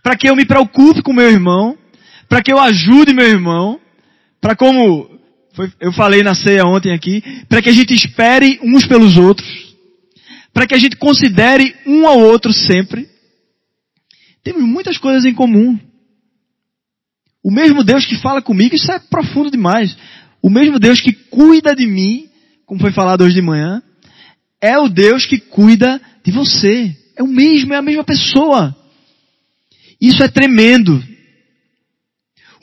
Para 0.04 0.16
que 0.16 0.30
eu 0.30 0.36
me 0.36 0.46
preocupe 0.46 1.02
com 1.02 1.12
meu 1.12 1.30
irmão, 1.30 1.78
para 2.28 2.42
que 2.42 2.52
eu 2.52 2.60
ajude 2.60 3.14
meu 3.14 3.28
irmão, 3.28 3.80
para 4.42 4.56
como 4.56 5.10
foi, 5.56 5.72
eu 5.80 5.94
falei 5.94 6.22
na 6.22 6.36
ceia 6.36 6.66
ontem 6.66 6.92
aqui, 6.92 7.24
para 7.48 7.62
que 7.62 7.70
a 7.70 7.74
gente 7.74 7.94
espere 7.94 8.60
uns 8.62 8.86
pelos 8.86 9.18
outros, 9.18 9.48
para 10.54 10.68
que 10.68 10.76
a 10.76 10.78
gente 10.78 10.98
considere 10.98 11.76
um 11.86 12.06
ao 12.06 12.20
outro 12.20 12.52
sempre. 12.52 13.08
Temos 14.44 14.64
muitas 14.64 14.98
coisas 14.98 15.26
em 15.26 15.34
comum. 15.34 15.80
O 17.42 17.52
mesmo 17.52 17.84
Deus 17.84 18.06
que 18.06 18.18
fala 18.18 18.42
comigo, 18.42 18.76
isso 18.76 18.92
é 18.92 19.00
profundo 19.00 19.50
demais. 19.50 19.96
O 20.42 20.50
mesmo 20.50 20.78
Deus 20.78 21.00
que 21.00 21.14
cuida 21.14 21.76
de 21.76 21.88
mim, 21.88 22.30
como 22.66 22.82
foi 22.82 22.92
falado 22.92 23.24
hoje 23.24 23.36
de 23.36 23.42
manhã, 23.42 23.82
é 24.62 24.78
o 24.78 24.90
Deus 24.90 25.26
que 25.26 25.40
cuida 25.40 26.02
de 26.24 26.32
você. 26.32 26.96
É 27.16 27.24
o 27.24 27.28
mesmo, 27.28 27.74
é 27.74 27.78
a 27.78 27.82
mesma 27.82 28.04
pessoa. 28.04 28.76
Isso 30.02 30.22
é 30.24 30.28
tremendo. 30.28 31.02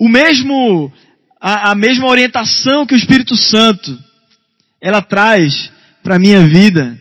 O 0.03 0.09
mesmo, 0.09 0.93
a, 1.41 1.71
a 1.71 1.75
mesma 1.77 2.09
orientação 2.09 2.85
que 2.85 2.93
o 2.93 2.97
Espírito 2.97 3.37
Santo, 3.37 3.97
ela 4.81 5.01
traz 5.01 5.71
para 6.03 6.17
a 6.17 6.19
minha 6.19 6.45
vida, 6.45 6.99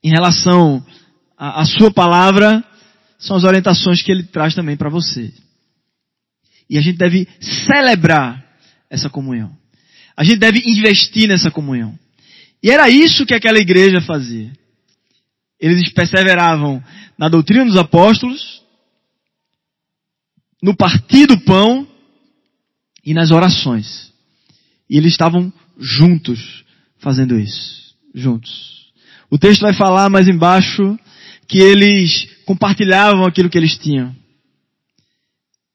em 0.00 0.10
relação 0.10 0.86
à 1.36 1.64
sua 1.64 1.92
palavra, 1.92 2.62
são 3.18 3.36
as 3.36 3.42
orientações 3.42 4.00
que 4.00 4.12
ele 4.12 4.22
traz 4.22 4.54
também 4.54 4.76
para 4.76 4.88
você. 4.88 5.34
E 6.70 6.78
a 6.78 6.80
gente 6.80 6.98
deve 6.98 7.26
celebrar 7.66 8.46
essa 8.88 9.10
comunhão. 9.10 9.50
A 10.16 10.22
gente 10.22 10.38
deve 10.38 10.62
investir 10.70 11.26
nessa 11.26 11.50
comunhão. 11.50 11.98
E 12.62 12.70
era 12.70 12.88
isso 12.88 13.26
que 13.26 13.34
aquela 13.34 13.58
igreja 13.58 14.00
fazia. 14.00 14.52
Eles 15.58 15.92
perseveravam 15.92 16.80
na 17.18 17.28
doutrina 17.28 17.64
dos 17.64 17.76
apóstolos, 17.76 18.62
no 20.62 20.76
partir 20.76 21.26
do 21.26 21.40
pão 21.40 21.88
e 23.04 23.12
nas 23.12 23.30
orações. 23.30 24.12
E 24.88 24.96
eles 24.96 25.12
estavam 25.12 25.52
juntos 25.78 26.64
fazendo 26.98 27.38
isso. 27.38 27.94
Juntos. 28.14 28.92
O 29.30 29.38
texto 29.38 29.62
vai 29.62 29.72
falar 29.72 30.08
mais 30.08 30.28
embaixo 30.28 30.98
que 31.48 31.58
eles 31.58 32.28
compartilhavam 32.46 33.24
aquilo 33.24 33.50
que 33.50 33.58
eles 33.58 33.76
tinham. 33.76 34.14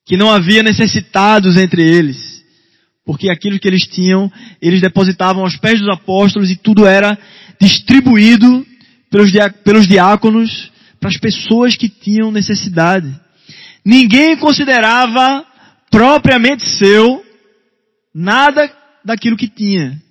Que 0.06 0.18
não 0.18 0.32
havia 0.32 0.63
necessitados 0.63 1.58
entre 1.58 1.82
eles 1.84 2.39
porque 3.10 3.28
aquilo 3.28 3.58
que 3.58 3.68
eles 3.68 3.88
tinham, 3.88 4.32
eles 4.62 4.82
depositavam 4.82 5.42
aos 5.42 5.58
pés 5.58 5.80
dos 5.80 5.89
apóstolos 5.89 6.52
e 6.52 6.56
tudo 6.56 6.86
era 6.86 7.18
distribuído 7.60 8.63
pelos, 9.10 9.32
pelos 9.63 9.88
diáconos 9.88 10.72
para 11.00 11.10
as 11.10 11.18
pessoas 11.18 11.76
que 11.76 11.89
tinham 11.89 12.32
necessidade. 12.32 13.12
Ninguém 13.84 14.38
considerava 14.38 15.44
propriamente 15.89 16.67
seu 16.78 17.23
nada 18.13 18.71
daquilo 19.04 19.38
que 19.38 19.47
tinha. 19.47 20.02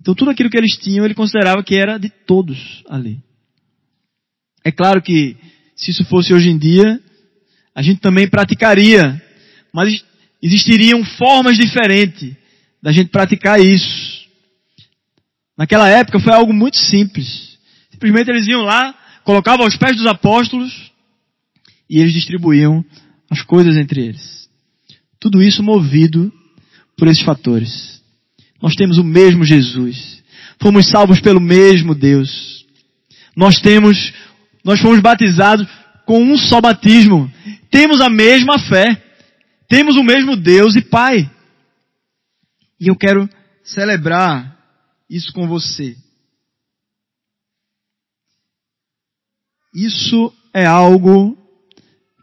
Então 0.00 0.14
tudo 0.14 0.30
aquilo 0.30 0.50
que 0.50 0.56
eles 0.56 0.76
tinham, 0.76 1.04
ele 1.04 1.14
considerava 1.14 1.62
que 1.62 1.74
era 1.74 1.98
de 1.98 2.08
todos 2.08 2.82
ali. 2.88 3.18
É 4.64 4.70
claro 4.70 5.02
que 5.02 5.36
se 5.76 5.90
isso 5.90 6.04
fosse 6.04 6.32
hoje 6.32 6.48
em 6.48 6.58
dia, 6.58 7.00
a 7.74 7.82
gente 7.82 8.00
também 8.00 8.28
praticaria, 8.28 9.20
mas 9.72 10.04
existiriam 10.42 11.04
formas 11.04 11.56
diferentes 11.56 12.34
da 12.82 12.92
gente 12.92 13.10
praticar 13.10 13.60
isso. 13.60 14.28
Naquela 15.56 15.88
época 15.88 16.18
foi 16.18 16.32
algo 16.32 16.52
muito 16.52 16.78
simples. 16.78 17.58
Simplesmente 17.90 18.30
eles 18.30 18.46
iam 18.46 18.62
lá, 18.62 18.94
colocavam 19.24 19.64
aos 19.64 19.76
pés 19.76 19.96
dos 19.96 20.06
apóstolos 20.06 20.90
e 21.88 22.00
eles 22.00 22.14
distribuíam 22.14 22.84
as 23.28 23.42
coisas 23.42 23.76
entre 23.76 24.06
eles. 24.06 24.39
Tudo 25.20 25.42
isso 25.42 25.62
movido 25.62 26.32
por 26.96 27.06
esses 27.06 27.22
fatores. 27.22 28.02
Nós 28.60 28.74
temos 28.74 28.98
o 28.98 29.04
mesmo 29.04 29.44
Jesus. 29.44 30.22
Fomos 30.60 30.88
salvos 30.88 31.20
pelo 31.20 31.40
mesmo 31.40 31.94
Deus. 31.94 32.66
Nós 33.36 33.60
temos, 33.60 34.12
nós 34.64 34.80
fomos 34.80 35.00
batizados 35.00 35.66
com 36.06 36.22
um 36.22 36.36
só 36.36 36.60
batismo. 36.60 37.30
Temos 37.70 38.00
a 38.00 38.08
mesma 38.08 38.58
fé. 38.58 39.02
Temos 39.68 39.96
o 39.96 40.02
mesmo 40.02 40.36
Deus 40.36 40.74
e 40.74 40.82
Pai. 40.82 41.30
E 42.80 42.88
eu 42.88 42.96
quero 42.96 43.28
celebrar 43.62 44.58
isso 45.08 45.32
com 45.32 45.46
você. 45.46 45.96
Isso 49.74 50.32
é 50.52 50.66
algo 50.66 51.38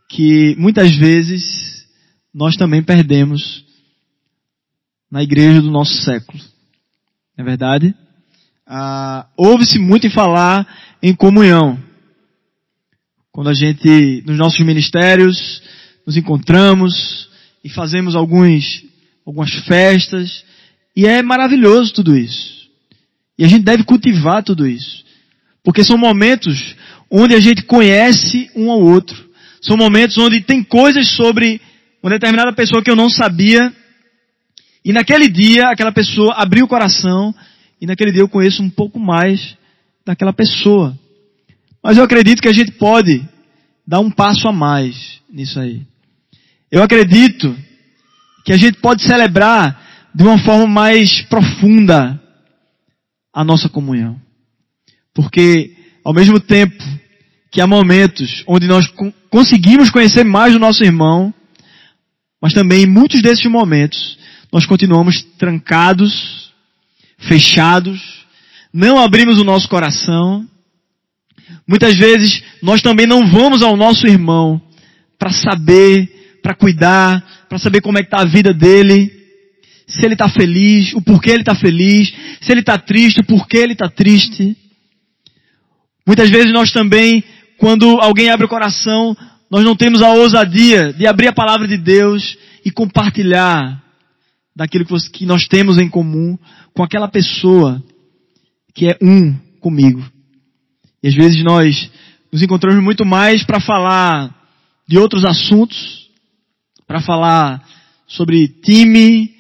que 0.10 0.56
muitas 0.58 0.94
vezes 0.96 1.67
nós 2.38 2.56
também 2.56 2.84
perdemos 2.84 3.66
na 5.10 5.24
igreja 5.24 5.60
do 5.60 5.72
nosso 5.72 5.96
século. 6.04 6.38
Não 7.36 7.44
é 7.44 7.44
verdade? 7.44 7.96
Ah, 8.64 9.26
Ouve-se 9.36 9.80
muito 9.80 10.06
em 10.06 10.12
falar 10.12 10.68
em 11.02 11.16
comunhão. 11.16 11.80
Quando 13.32 13.50
a 13.50 13.56
gente, 13.56 14.24
nos 14.24 14.38
nossos 14.38 14.60
ministérios, 14.60 15.64
nos 16.06 16.16
encontramos, 16.16 17.28
e 17.64 17.70
fazemos 17.70 18.16
alguns, 18.16 18.84
algumas 19.26 19.52
festas, 19.66 20.46
e 20.96 21.08
é 21.08 21.24
maravilhoso 21.24 21.92
tudo 21.92 22.16
isso. 22.16 22.70
E 23.36 23.46
a 23.46 23.48
gente 23.48 23.64
deve 23.64 23.84
cultivar 23.84 24.44
tudo 24.44 24.68
isso. 24.68 25.04
Porque 25.64 25.84
são 25.84 25.98
momentos 25.98 26.76
onde 27.10 27.34
a 27.34 27.40
gente 27.40 27.64
conhece 27.64 28.48
um 28.56 28.70
ao 28.70 28.80
outro. 28.80 29.28
São 29.60 29.76
momentos 29.76 30.20
onde 30.20 30.40
tem 30.42 30.64
coisas 30.64 31.10
sobre 31.16 31.60
uma 32.02 32.12
determinada 32.12 32.54
pessoa 32.54 32.84
que 32.84 32.90
eu 32.90 32.96
não 32.96 33.10
sabia. 33.10 33.74
E 34.84 34.94
naquele 34.94 35.28
dia, 35.28 35.70
aquela 35.70 35.92
pessoa 35.92 36.34
abriu 36.36 36.66
o 36.66 36.68
coração. 36.68 37.34
E 37.80 37.86
naquele 37.86 38.12
dia 38.12 38.22
eu 38.22 38.30
conheço 38.30 38.64
um 38.64 38.70
pouco 38.70 39.00
mais 39.00 39.58
daquela 40.06 40.34
pessoa. 40.34 40.98
Mas 41.84 41.98
eu 41.98 42.04
acredito 42.04 42.42
que 42.42 42.48
a 42.48 42.54
gente 42.54 42.72
pode 42.74 43.24
dar 43.86 44.00
um 44.00 44.12
passo 44.12 44.48
a 44.48 44.52
mais 44.52 45.22
nisso 45.30 45.60
aí. 45.60 45.82
Eu 46.72 46.84
acredito 46.84 47.56
que 48.44 48.52
a 48.52 48.58
gente 48.58 48.80
pode 48.80 49.04
celebrar 49.04 50.10
de 50.14 50.24
uma 50.24 50.38
forma 50.40 50.68
mais 50.68 51.22
profunda 51.24 52.22
a 53.34 53.44
nossa 53.44 53.70
comunhão. 53.70 54.20
Porque, 55.14 55.76
ao 56.04 56.14
mesmo 56.14 56.40
tempo 56.40 56.84
que 57.52 57.62
há 57.62 57.68
momentos 57.68 58.44
onde 58.48 58.68
nós 58.68 58.88
conseguimos 59.30 59.90
conhecer 59.90 60.24
mais 60.24 60.56
o 60.56 60.60
nosso 60.60 60.84
irmão, 60.84 61.34
mas 62.42 62.54
também 62.54 62.84
em 62.84 62.88
muitos 62.88 63.22
desses 63.22 63.46
momentos 63.46 64.18
nós 64.52 64.66
continuamos 64.66 65.22
trancados, 65.38 66.52
fechados, 67.18 68.00
não 68.74 69.00
abrimos 69.00 69.40
o 69.40 69.44
nosso 69.44 69.68
coração. 69.68 70.48
Muitas 71.68 71.98
vezes 71.98 72.44
nós 72.62 72.82
também 72.82 73.06
não 73.06 73.28
vamos 73.28 73.62
ao 73.62 73.76
nosso 73.76 74.08
irmão 74.08 74.62
para 75.18 75.32
saber 75.32 76.18
para 76.48 76.56
cuidar, 76.56 77.46
para 77.50 77.58
saber 77.58 77.82
como 77.82 77.98
é 77.98 78.02
que 78.02 78.08
está 78.08 78.22
a 78.22 78.26
vida 78.26 78.54
dele, 78.54 79.12
se 79.86 80.06
ele 80.06 80.14
está 80.14 80.30
feliz, 80.30 80.94
o 80.94 81.02
porquê 81.02 81.32
ele 81.32 81.42
está 81.42 81.54
feliz, 81.54 82.14
se 82.40 82.50
ele 82.52 82.62
está 82.62 82.78
triste, 82.78 83.20
o 83.20 83.26
porquê 83.26 83.58
ele 83.58 83.74
está 83.74 83.90
triste. 83.90 84.56
Muitas 86.06 86.30
vezes 86.30 86.54
nós 86.54 86.72
também, 86.72 87.22
quando 87.58 88.00
alguém 88.00 88.30
abre 88.30 88.46
o 88.46 88.50
coração, 88.50 89.14
nós 89.50 89.64
não 89.64 89.76
temos 89.76 90.02
a 90.02 90.14
ousadia 90.14 90.94
de 90.94 91.08
abrir 91.08 91.28
a 91.28 91.34
palavra 91.34 91.68
de 91.68 91.78
Deus 91.78 92.38
e 92.66 92.72
compartilhar 92.72 93.82
daquilo 94.56 94.86
que 95.12 95.26
nós 95.26 95.48
temos 95.48 95.78
em 95.78 95.88
comum 95.88 96.38
com 96.74 96.84
aquela 96.84 97.08
pessoa 97.08 97.82
que 98.74 98.88
é 98.88 98.98
um 99.02 99.34
comigo. 99.60 100.04
E 101.02 101.08
às 101.08 101.16
vezes 101.16 101.44
nós 101.44 101.90
nos 102.32 102.42
encontramos 102.42 102.84
muito 102.84 103.06
mais 103.06 103.44
para 103.44 103.60
falar 103.60 104.36
de 104.88 104.98
outros 104.98 105.24
assuntos, 105.24 106.10
para 106.86 107.02
falar 107.02 107.64
sobre 108.08 108.48
time, 108.48 109.36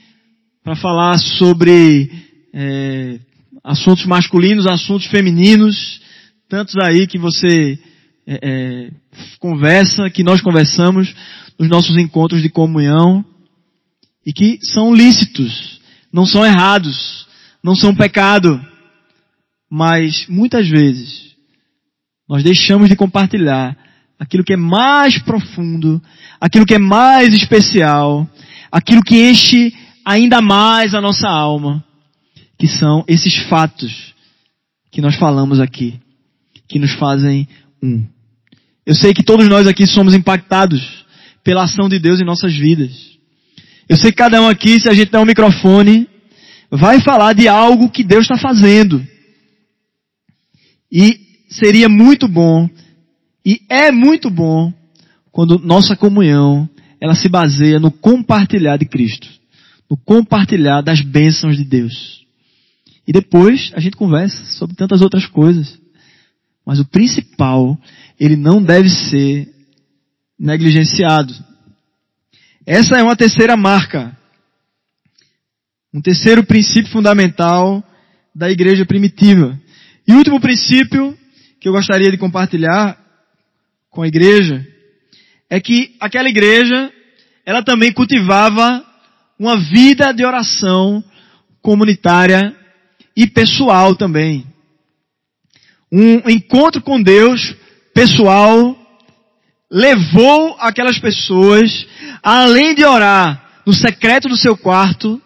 para 0.64 0.76
falar 0.76 1.18
sobre 1.18 2.12
é, 2.54 3.20
assuntos 3.64 4.06
masculinos, 4.06 4.68
assuntos 4.68 5.08
femininos, 5.08 6.02
tantos 6.50 6.76
aí 6.78 7.08
que 7.08 7.18
você 7.18 7.80
é, 8.28 8.40
é, 8.42 8.92
conversa, 9.40 10.10
que 10.10 10.22
nós 10.22 10.42
conversamos 10.42 11.16
nos 11.58 11.70
nossos 11.70 11.98
encontros 11.98 12.42
de 12.42 12.50
comunhão 12.50 13.24
e 14.26 14.34
que 14.34 14.60
são 14.62 14.94
lícitos, 14.94 15.80
não 16.12 16.26
são 16.26 16.46
errados, 16.46 17.26
não 17.64 17.74
são 17.74 17.96
pecado, 17.96 18.62
mas 19.72 20.28
muitas 20.28 20.68
vezes 20.68 21.36
nós 22.28 22.44
deixamos 22.44 22.90
de 22.90 22.98
compartilhar 22.98 23.78
aquilo 24.20 24.44
que 24.44 24.54
é 24.54 24.58
mais 24.58 25.18
profundo, 25.20 26.02
aquilo 26.42 26.66
que 26.66 26.76
é 26.76 26.80
mais 26.80 27.34
especial, 27.34 28.30
aquilo 28.70 29.02
que 29.02 29.30
enche 29.30 29.74
ainda 30.04 30.42
mais 30.42 30.94
a 30.94 31.00
nossa 31.00 31.30
alma, 31.30 31.82
que 32.58 32.68
são 32.68 33.06
esses 33.08 33.36
fatos 33.48 34.14
que 34.92 35.00
nós 35.00 35.16
falamos 35.16 35.62
aqui, 35.62 35.98
que 36.68 36.78
nos 36.78 36.92
fazem 36.94 37.48
um. 37.82 38.17
Eu 38.88 38.96
sei 38.96 39.14
que 39.14 39.22
todos 39.22 39.50
nós 39.50 39.68
aqui 39.68 39.86
somos 39.86 40.14
impactados 40.14 41.06
pela 41.44 41.66
ação 41.66 41.90
de 41.90 42.00
Deus 42.00 42.22
em 42.22 42.26
nossas 42.26 42.56
vidas. 42.56 43.18
Eu 43.90 43.98
sei 43.98 44.12
que 44.12 44.18
cada 44.18 44.42
um 44.42 44.48
aqui, 44.48 44.80
se 44.80 44.88
a 44.88 44.94
gente 44.94 45.12
der 45.12 45.20
um 45.20 45.26
microfone, 45.26 46.08
vai 46.72 47.02
falar 47.02 47.34
de 47.34 47.50
algo 47.50 47.90
que 47.90 48.02
Deus 48.02 48.22
está 48.22 48.38
fazendo. 48.38 49.06
E 50.90 51.20
seria 51.50 51.90
muito 51.90 52.30
bom, 52.30 52.70
e 53.46 53.60
é 53.70 53.92
muito 53.92 54.30
bom, 54.30 54.72
quando 55.34 55.60
nossa 55.60 55.94
comunhão, 55.94 56.70
ela 57.02 57.14
se 57.14 57.28
baseia 57.28 57.82
no 57.82 57.92
compartilhar 57.92 58.78
de 58.78 58.86
Cristo. 58.86 59.28
No 59.92 59.98
compartilhar 59.98 60.80
das 60.80 61.02
bênçãos 61.02 61.58
de 61.58 61.66
Deus. 61.66 62.26
E 63.06 63.12
depois 63.12 63.70
a 63.76 63.82
gente 63.82 63.98
conversa 63.98 64.46
sobre 64.58 64.78
tantas 64.78 65.02
outras 65.02 65.26
coisas. 65.26 65.78
Mas 66.66 66.80
o 66.80 66.86
principal, 66.86 67.78
ele 68.20 68.36
não 68.36 68.62
deve 68.62 68.90
ser 68.90 69.48
negligenciado. 70.40 71.34
Essa 72.66 72.98
é 72.98 73.04
uma 73.04 73.16
terceira 73.16 73.56
marca. 73.56 74.16
Um 75.94 76.02
terceiro 76.02 76.44
princípio 76.44 76.92
fundamental 76.92 77.84
da 78.36 78.50
igreja 78.50 78.86
primitiva. 78.86 79.60
E 80.08 80.14
o 80.14 80.18
último 80.18 80.40
princípio 80.40 81.18
que 81.60 81.68
eu 81.68 81.74
gostaria 81.74 82.12
de 82.12 82.18
compartilhar 82.18 82.98
com 83.90 84.02
a 84.02 84.08
igreja 84.08 84.66
é 85.50 85.60
que 85.60 85.96
aquela 86.00 86.30
igreja, 86.30 86.92
ela 87.46 87.64
também 87.64 87.92
cultivava 87.92 88.86
uma 89.40 89.58
vida 89.58 90.12
de 90.12 90.26
oração 90.26 91.04
comunitária 91.62 92.56
e 93.16 93.26
pessoal 93.28 93.96
também. 93.96 94.46
Um 95.92 96.30
encontro 96.30 96.82
com 96.82 97.02
Deus 97.02 97.56
pessoal 97.98 98.78
levou 99.72 100.56
aquelas 100.60 101.00
pessoas, 101.00 101.88
além 102.22 102.76
de 102.76 102.86
orar 102.86 103.62
no 103.66 103.74
secreto 103.74 104.30
do 104.30 104.38
seu 104.38 104.56
quarto, 104.56 105.20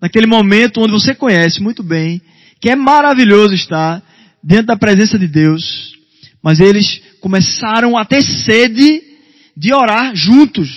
naquele 0.00 0.24
momento 0.24 0.80
onde 0.80 0.92
você 0.92 1.16
conhece 1.16 1.60
muito 1.60 1.82
bem, 1.82 2.22
que 2.60 2.70
é 2.70 2.76
maravilhoso 2.76 3.54
estar 3.54 4.00
dentro 4.40 4.66
da 4.66 4.76
presença 4.76 5.18
de 5.18 5.26
Deus, 5.26 5.96
mas 6.40 6.60
eles 6.60 7.02
começaram 7.20 7.98
a 7.98 8.04
ter 8.04 8.22
sede 8.22 9.02
de 9.56 9.74
orar 9.74 10.14
juntos, 10.14 10.70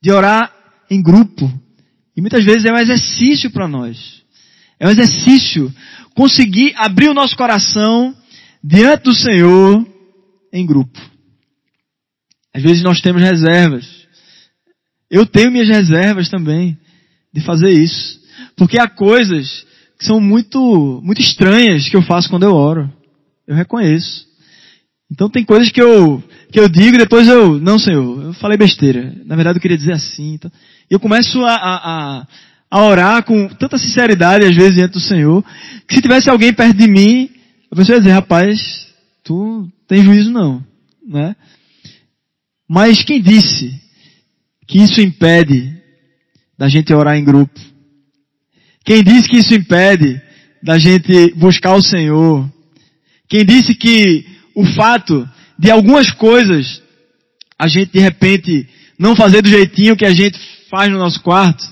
de 0.00 0.12
orar 0.12 0.54
em 0.88 1.02
grupo. 1.02 1.52
E 2.16 2.20
muitas 2.20 2.44
vezes 2.44 2.66
é 2.66 2.72
um 2.72 2.78
exercício 2.78 3.50
para 3.50 3.66
nós. 3.66 4.22
É 4.78 4.86
um 4.86 4.90
exercício 4.90 5.74
conseguir 6.14 6.72
abrir 6.76 7.08
o 7.08 7.14
nosso 7.14 7.36
coração 7.36 8.14
diante 8.62 9.04
do 9.04 9.14
Senhor 9.14 9.86
em 10.52 10.66
grupo. 10.66 11.00
Às 12.54 12.62
vezes 12.62 12.82
nós 12.82 13.00
temos 13.00 13.22
reservas. 13.22 13.86
Eu 15.10 15.26
tenho 15.26 15.50
minhas 15.50 15.68
reservas 15.68 16.28
também 16.28 16.78
de 17.32 17.40
fazer 17.40 17.70
isso. 17.70 18.20
Porque 18.56 18.78
há 18.78 18.88
coisas 18.88 19.66
que 19.98 20.04
são 20.04 20.20
muito, 20.20 21.00
muito 21.02 21.20
estranhas 21.20 21.88
que 21.88 21.96
eu 21.96 22.02
faço 22.02 22.28
quando 22.28 22.44
eu 22.44 22.54
oro. 22.54 22.90
Eu 23.46 23.54
reconheço. 23.54 24.26
Então 25.10 25.28
tem 25.28 25.44
coisas 25.44 25.70
que 25.70 25.80
eu, 25.80 26.22
que 26.50 26.58
eu 26.58 26.68
digo 26.68 26.94
e 26.94 26.98
depois 26.98 27.28
eu, 27.28 27.58
não 27.58 27.78
senhor, 27.78 28.22
eu 28.24 28.32
falei 28.34 28.56
besteira. 28.56 29.14
Na 29.26 29.36
verdade 29.36 29.58
eu 29.58 29.62
queria 29.62 29.76
dizer 29.76 29.92
assim. 29.92 30.34
Então, 30.34 30.50
e 30.90 30.94
eu 30.94 31.00
começo 31.00 31.42
a, 31.44 31.54
a, 31.54 32.26
a 32.70 32.82
orar 32.84 33.22
com 33.24 33.48
tanta 33.48 33.76
sinceridade 33.76 34.46
às 34.46 34.56
vezes 34.56 34.74
diante 34.74 34.92
do 34.92 35.00
Senhor, 35.00 35.44
que 35.86 35.94
se 35.94 36.00
tivesse 36.00 36.30
alguém 36.30 36.52
perto 36.52 36.76
de 36.76 36.88
mim, 36.88 37.30
a 37.72 37.74
pessoa 37.74 37.96
ia 37.96 38.00
dizer, 38.00 38.12
rapaz, 38.12 38.86
tu 39.24 39.66
tem 39.88 40.04
juízo 40.04 40.30
não, 40.30 40.62
né? 41.08 41.34
Mas 42.68 43.02
quem 43.02 43.18
disse 43.18 43.80
que 44.68 44.78
isso 44.78 45.00
impede 45.00 45.74
da 46.58 46.68
gente 46.68 46.92
orar 46.92 47.16
em 47.16 47.24
grupo? 47.24 47.58
Quem 48.84 49.02
disse 49.02 49.26
que 49.26 49.38
isso 49.38 49.54
impede 49.54 50.20
da 50.62 50.78
gente 50.78 51.32
buscar 51.34 51.74
o 51.74 51.82
Senhor? 51.82 52.46
Quem 53.26 53.42
disse 53.42 53.74
que 53.74 54.26
o 54.54 54.66
fato 54.74 55.26
de 55.58 55.70
algumas 55.70 56.10
coisas 56.10 56.82
a 57.58 57.68
gente 57.68 57.90
de 57.90 58.00
repente 58.00 58.68
não 58.98 59.16
fazer 59.16 59.40
do 59.40 59.48
jeitinho 59.48 59.96
que 59.96 60.04
a 60.04 60.12
gente 60.12 60.38
faz 60.68 60.90
no 60.90 60.98
nosso 60.98 61.22
quarto? 61.22 61.64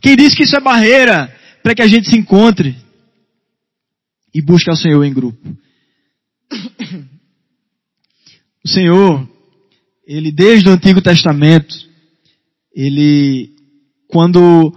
Quem 0.00 0.16
disse 0.16 0.34
que 0.34 0.44
isso 0.44 0.56
é 0.56 0.60
barreira 0.60 1.30
para 1.62 1.74
que 1.74 1.82
a 1.82 1.86
gente 1.86 2.08
se 2.08 2.16
encontre 2.16 2.74
e 4.34 4.40
busque 4.40 4.70
o 4.70 4.76
Senhor 4.76 5.02
em 5.04 5.12
grupo? 5.12 5.38
O 8.64 8.68
Senhor, 8.68 9.28
ele 10.06 10.30
desde 10.30 10.68
o 10.68 10.72
Antigo 10.72 11.00
Testamento, 11.00 11.74
ele, 12.74 13.50
quando 14.06 14.72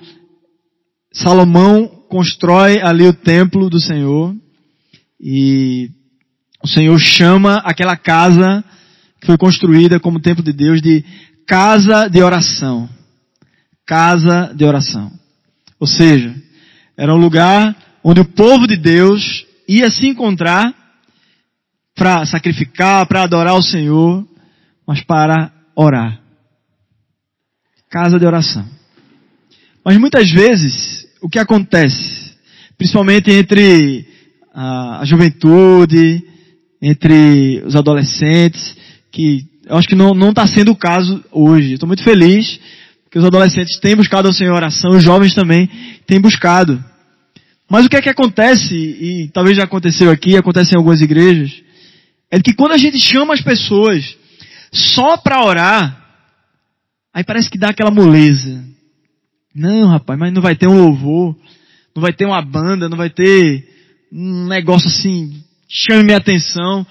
Salomão 1.14 1.88
constrói 2.10 2.82
ali 2.82 3.08
o 3.08 3.14
templo 3.14 3.70
do 3.70 3.80
Senhor, 3.80 4.36
e 5.20 5.92
o 6.64 6.68
Senhor 6.68 6.98
chama 7.00 7.58
aquela 7.58 7.96
casa 7.96 8.64
que 9.20 9.28
foi 9.28 9.38
construída 9.38 10.00
como 10.00 10.20
templo 10.20 10.44
de 10.44 10.52
Deus 10.52 10.82
de 10.82 11.04
casa 11.46 12.08
de 12.08 12.22
oração. 12.22 12.90
Casa 13.86 14.52
de 14.56 14.66
oração. 14.66 15.12
Ou 15.80 15.86
seja, 15.88 16.36
era 16.98 17.14
um 17.14 17.20
lugar 17.20 17.76
onde 18.04 18.20
o 18.20 18.26
povo 18.26 18.68
de 18.68 18.76
Deus 18.76 19.45
ia 19.68 19.90
se 19.90 20.08
encontrar 20.08 20.74
para 21.96 22.26
sacrificar, 22.26 23.06
para 23.08 23.24
adorar 23.24 23.56
o 23.56 23.64
Senhor, 23.64 24.28
mas 24.86 25.02
para 25.02 25.52
orar. 25.76 26.20
Casa 27.90 28.20
de 28.20 28.26
oração. 28.26 28.66
Mas 29.84 29.98
muitas 29.98 30.30
vezes, 30.32 31.08
o 31.22 31.30
que 31.30 31.40
acontece, 31.40 32.36
principalmente 32.78 33.32
entre 33.32 34.06
a, 34.54 35.00
a 35.02 35.06
juventude, 35.06 36.24
entre 36.82 37.64
os 37.66 37.76
adolescentes, 37.76 38.76
que 39.12 39.46
eu 39.66 39.78
acho 39.78 39.88
que 39.88 39.96
não 39.96 40.30
está 40.30 40.46
sendo 40.46 40.72
o 40.72 40.76
caso 40.76 41.24
hoje. 41.32 41.74
Estou 41.74 41.88
muito 41.88 42.04
feliz 42.04 42.60
que 43.10 43.18
os 43.18 43.26
adolescentes 43.26 43.80
têm 43.80 43.96
buscado 43.96 44.28
ao 44.28 44.34
Senhor 44.34 44.54
oração, 44.54 44.92
os 44.92 45.04
jovens 45.04 45.34
também 45.34 45.70
têm 46.06 46.20
buscado. 46.20 46.84
Mas 47.70 47.86
o 47.86 47.90
que 47.90 47.96
é 47.96 48.02
que 48.02 48.10
acontece, 48.10 48.76
e 48.76 49.30
talvez 49.30 49.58
já 49.58 49.64
aconteceu 49.64 50.12
aqui, 50.12 50.38
acontece 50.38 50.74
em 50.74 50.78
algumas 50.78 51.02
igrejas, 51.02 51.64
é 52.30 52.40
que 52.40 52.54
quando 52.54 52.74
a 52.74 52.78
gente 52.78 53.00
chama 53.00 53.34
as 53.34 53.42
pessoas 53.42 54.18
só 54.72 55.18
para 55.18 55.44
orar, 55.44 56.06
aí 57.14 57.24
parece 57.24 57.50
que 57.50 57.58
dá 57.58 57.70
aquela 57.70 57.92
moleza. 57.92 58.64
Não, 59.54 59.88
rapaz, 59.88 60.20
mas 60.20 60.34
não 60.34 60.42
vai 60.42 60.56
ter 60.56 60.68
um 60.68 60.78
louvor, 60.78 61.36
não 61.96 62.02
vai 62.02 62.14
ter 62.14 62.26
uma 62.26 62.42
banda, 62.42 62.90
não 62.90 62.98
vai 62.98 63.10
ter 63.10 63.68
um 64.12 64.48
negócio 64.48 64.88
assim, 64.88 65.42
chame 65.68 66.04
minha 66.04 66.18
atenção. 66.18 66.86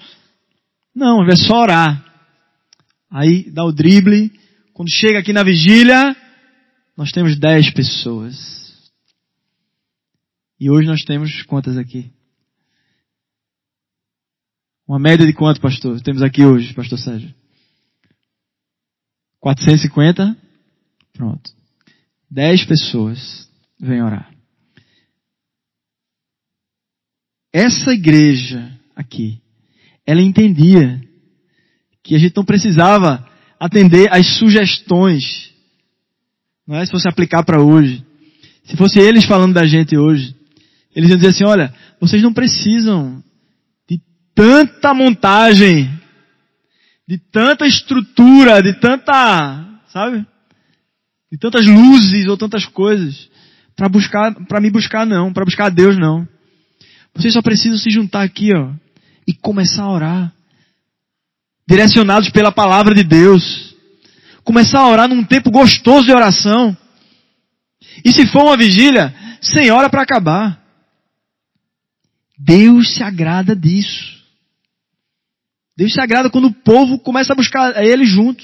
Não, 0.95 1.23
é 1.27 1.35
só 1.35 1.61
orar. 1.61 2.03
Aí 3.11 3.49
dá 3.51 3.63
o 3.63 3.71
drible. 3.71 4.31
Quando 4.73 4.89
chega 4.89 5.19
aqui 5.19 5.31
na 5.31 5.43
vigília, 5.43 6.15
nós 6.97 7.11
temos 7.11 7.37
dez 7.37 7.69
pessoas. 7.69 8.64
E 10.59 10.69
hoje 10.69 10.87
nós 10.87 11.03
temos 11.03 11.43
quantas 11.43 11.77
aqui? 11.77 12.11
Uma 14.87 14.99
média 14.99 15.25
de 15.25 15.33
quanto, 15.33 15.59
pastor? 15.59 15.99
Temos 16.01 16.21
aqui 16.21 16.45
hoje, 16.45 16.73
pastor 16.73 16.97
Sérgio? 16.97 17.33
450? 19.39 20.37
Pronto. 21.13 21.51
10 22.29 22.65
pessoas 22.65 23.49
vêm 23.79 24.01
orar. 24.01 24.33
Essa 27.51 27.93
igreja 27.93 28.77
aqui, 28.95 29.41
ela 30.05 30.21
entendia 30.21 31.01
que 32.03 32.15
a 32.15 32.19
gente 32.19 32.35
não 32.35 32.45
precisava 32.45 33.27
atender 33.59 34.11
às 34.11 34.37
sugestões, 34.37 35.53
não 36.67 36.75
é? 36.75 36.85
Se 36.85 36.91
fosse 36.91 37.07
aplicar 37.07 37.43
para 37.43 37.61
hoje. 37.61 38.05
Se 38.65 38.75
fosse 38.75 38.99
eles 38.99 39.25
falando 39.25 39.53
da 39.53 39.65
gente 39.65 39.97
hoje, 39.97 40.34
eles 40.95 41.09
iam 41.09 41.17
dizer 41.17 41.29
assim, 41.29 41.43
olha, 41.43 41.73
vocês 41.99 42.21
não 42.23 42.33
precisam 42.33 43.21
de 43.89 43.99
tanta 44.33 44.93
montagem, 44.93 45.91
de 47.07 47.17
tanta 47.17 47.67
estrutura, 47.67 48.63
de 48.63 48.73
tanta, 48.79 49.65
sabe? 49.87 50.25
De 51.31 51.37
tantas 51.37 51.65
luzes 51.65 52.27
ou 52.27 52.37
tantas 52.37 52.65
coisas 52.65 53.29
para 53.75 53.89
buscar, 53.89 54.33
para 54.47 54.61
me 54.61 54.71
buscar 54.71 55.05
não, 55.05 55.33
para 55.33 55.43
buscar 55.43 55.65
a 55.65 55.69
Deus 55.69 55.97
não. 55.97 56.25
Vocês 57.13 57.33
só 57.33 57.41
precisam 57.41 57.77
se 57.77 57.89
juntar 57.89 58.23
aqui, 58.23 58.55
ó, 58.55 58.71
e 59.27 59.33
começar 59.33 59.83
a 59.83 59.91
orar. 59.91 60.33
Direcionados 61.67 62.29
pela 62.29 62.51
palavra 62.51 62.93
de 62.93 63.03
Deus. 63.03 63.75
Começar 64.43 64.79
a 64.79 64.87
orar 64.87 65.09
num 65.09 65.23
tempo 65.23 65.49
gostoso 65.49 66.05
de 66.05 66.11
oração. 66.11 66.77
E 68.03 68.11
se 68.11 68.27
for 68.27 68.43
uma 68.43 68.57
vigília, 68.57 69.13
sem 69.41 69.71
hora 69.71 69.89
para 69.89 70.03
acabar. 70.03 70.64
Deus 72.37 72.93
se 72.93 73.03
agrada 73.03 73.55
disso. 73.55 74.15
Deus 75.77 75.93
se 75.93 76.01
agrada 76.01 76.29
quando 76.29 76.47
o 76.47 76.53
povo 76.53 76.99
começa 76.99 77.33
a 77.33 77.35
buscar 77.35 77.83
Ele 77.83 78.05
junto. 78.05 78.43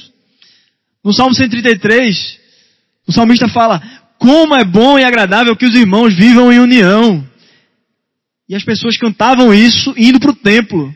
No 1.03 1.13
Salmo 1.13 1.33
133, 1.33 2.39
o 3.07 3.11
salmista 3.11 3.47
fala, 3.47 3.81
como 4.19 4.55
é 4.55 4.63
bom 4.63 4.99
e 4.99 5.03
agradável 5.03 5.55
que 5.55 5.65
os 5.65 5.73
irmãos 5.73 6.13
vivam 6.13 6.51
em 6.51 6.59
união. 6.59 7.27
E 8.47 8.55
as 8.55 8.63
pessoas 8.63 8.97
cantavam 8.97 9.53
isso 9.53 9.93
indo 9.97 10.19
para 10.19 10.31
o 10.31 10.35
templo. 10.35 10.93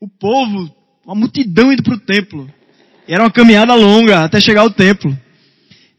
O 0.00 0.08
povo, 0.08 0.74
uma 1.04 1.14
multidão 1.14 1.72
indo 1.72 1.82
para 1.82 1.94
o 1.94 2.00
templo. 2.00 2.50
E 3.06 3.12
era 3.12 3.24
uma 3.24 3.30
caminhada 3.30 3.74
longa 3.74 4.24
até 4.24 4.40
chegar 4.40 4.62
ao 4.62 4.70
templo. 4.70 5.16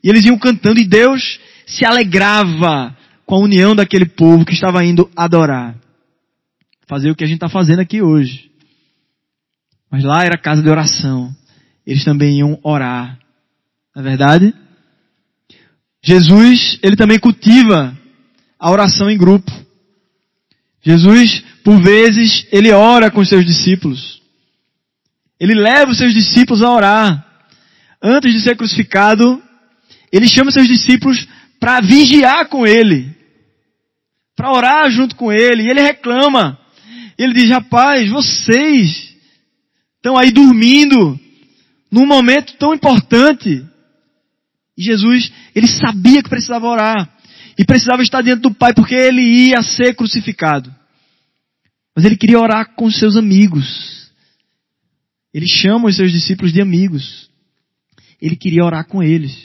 E 0.04 0.10
eles 0.10 0.26
iam 0.26 0.38
cantando 0.38 0.80
e 0.80 0.88
Deus 0.88 1.40
se 1.68 1.86
alegrava 1.86 2.98
com 3.26 3.36
a 3.36 3.40
união 3.40 3.76
daquele 3.76 4.06
povo 4.06 4.46
que 4.46 4.54
estava 4.54 4.84
indo 4.84 5.10
adorar. 5.16 5.76
Fazer 6.90 7.12
o 7.12 7.16
que 7.16 7.24
a 7.24 7.28
gente 7.28 7.36
está 7.36 7.48
fazendo 7.48 7.82
aqui 7.82 8.02
hoje. 8.02 8.50
Mas 9.92 10.04
lá 10.04 10.24
era 10.24 10.40
casa 10.40 10.64
de 10.64 10.70
oração. 10.70 11.32
Eles 11.86 12.04
também 12.04 12.40
iam 12.40 12.60
orar. 12.64 13.20
Não 13.96 14.02
é 14.02 14.06
verdade? 14.06 14.56
Jesus, 16.04 16.80
ele 16.82 16.96
também 16.96 17.20
cultiva 17.20 17.96
a 18.58 18.72
oração 18.72 19.08
em 19.08 19.20
grupo. 19.20 19.52
Jesus, 20.82 21.44
por 21.64 21.80
vezes, 21.80 22.48
ele 22.52 22.72
ora 22.72 23.12
com 23.12 23.20
os 23.20 23.30
seus 23.30 23.46
discípulos. 23.46 24.20
Ele 25.40 25.54
leva 25.54 25.92
os 25.92 25.98
seus 26.00 26.12
discípulos 26.12 26.64
a 26.64 26.72
orar. 26.72 27.26
Antes 28.02 28.34
de 28.34 28.42
ser 28.42 28.58
crucificado, 28.58 29.40
ele 30.12 30.28
chama 30.28 30.50
seus 30.50 30.68
discípulos 30.68 31.28
para 31.60 31.82
vigiar 31.82 32.48
com 32.48 32.66
ele. 32.66 33.16
Para 34.36 34.52
orar 34.52 34.90
junto 34.90 35.16
com 35.16 35.32
ele. 35.32 35.64
E 35.64 35.70
ele 35.70 35.82
reclama. 35.82 36.58
Ele 37.20 37.34
diz, 37.34 37.50
rapaz, 37.50 38.10
vocês 38.10 39.14
estão 39.98 40.18
aí 40.18 40.32
dormindo 40.32 41.20
num 41.92 42.06
momento 42.06 42.56
tão 42.58 42.74
importante. 42.74 43.62
E 44.78 44.82
Jesus, 44.82 45.30
ele 45.54 45.68
sabia 45.68 46.24
que 46.24 46.30
precisava 46.30 46.66
orar. 46.66 47.14
E 47.58 47.66
precisava 47.66 48.02
estar 48.02 48.22
diante 48.22 48.40
do 48.40 48.54
Pai 48.54 48.74
porque 48.74 48.96
ele 48.96 49.22
ia 49.22 49.62
ser 49.62 49.94
crucificado. 49.96 50.74
Mas 51.94 52.06
ele 52.06 52.16
queria 52.16 52.40
orar 52.40 52.74
com 52.74 52.90
seus 52.90 53.18
amigos. 53.18 54.10
Ele 55.34 55.46
chama 55.46 55.90
os 55.90 55.98
seus 55.98 56.14
discípulos 56.14 56.54
de 56.54 56.62
amigos. 56.62 57.30
Ele 58.22 58.38
queria 58.38 58.64
orar 58.64 58.88
com 58.88 59.04
eles. 59.04 59.36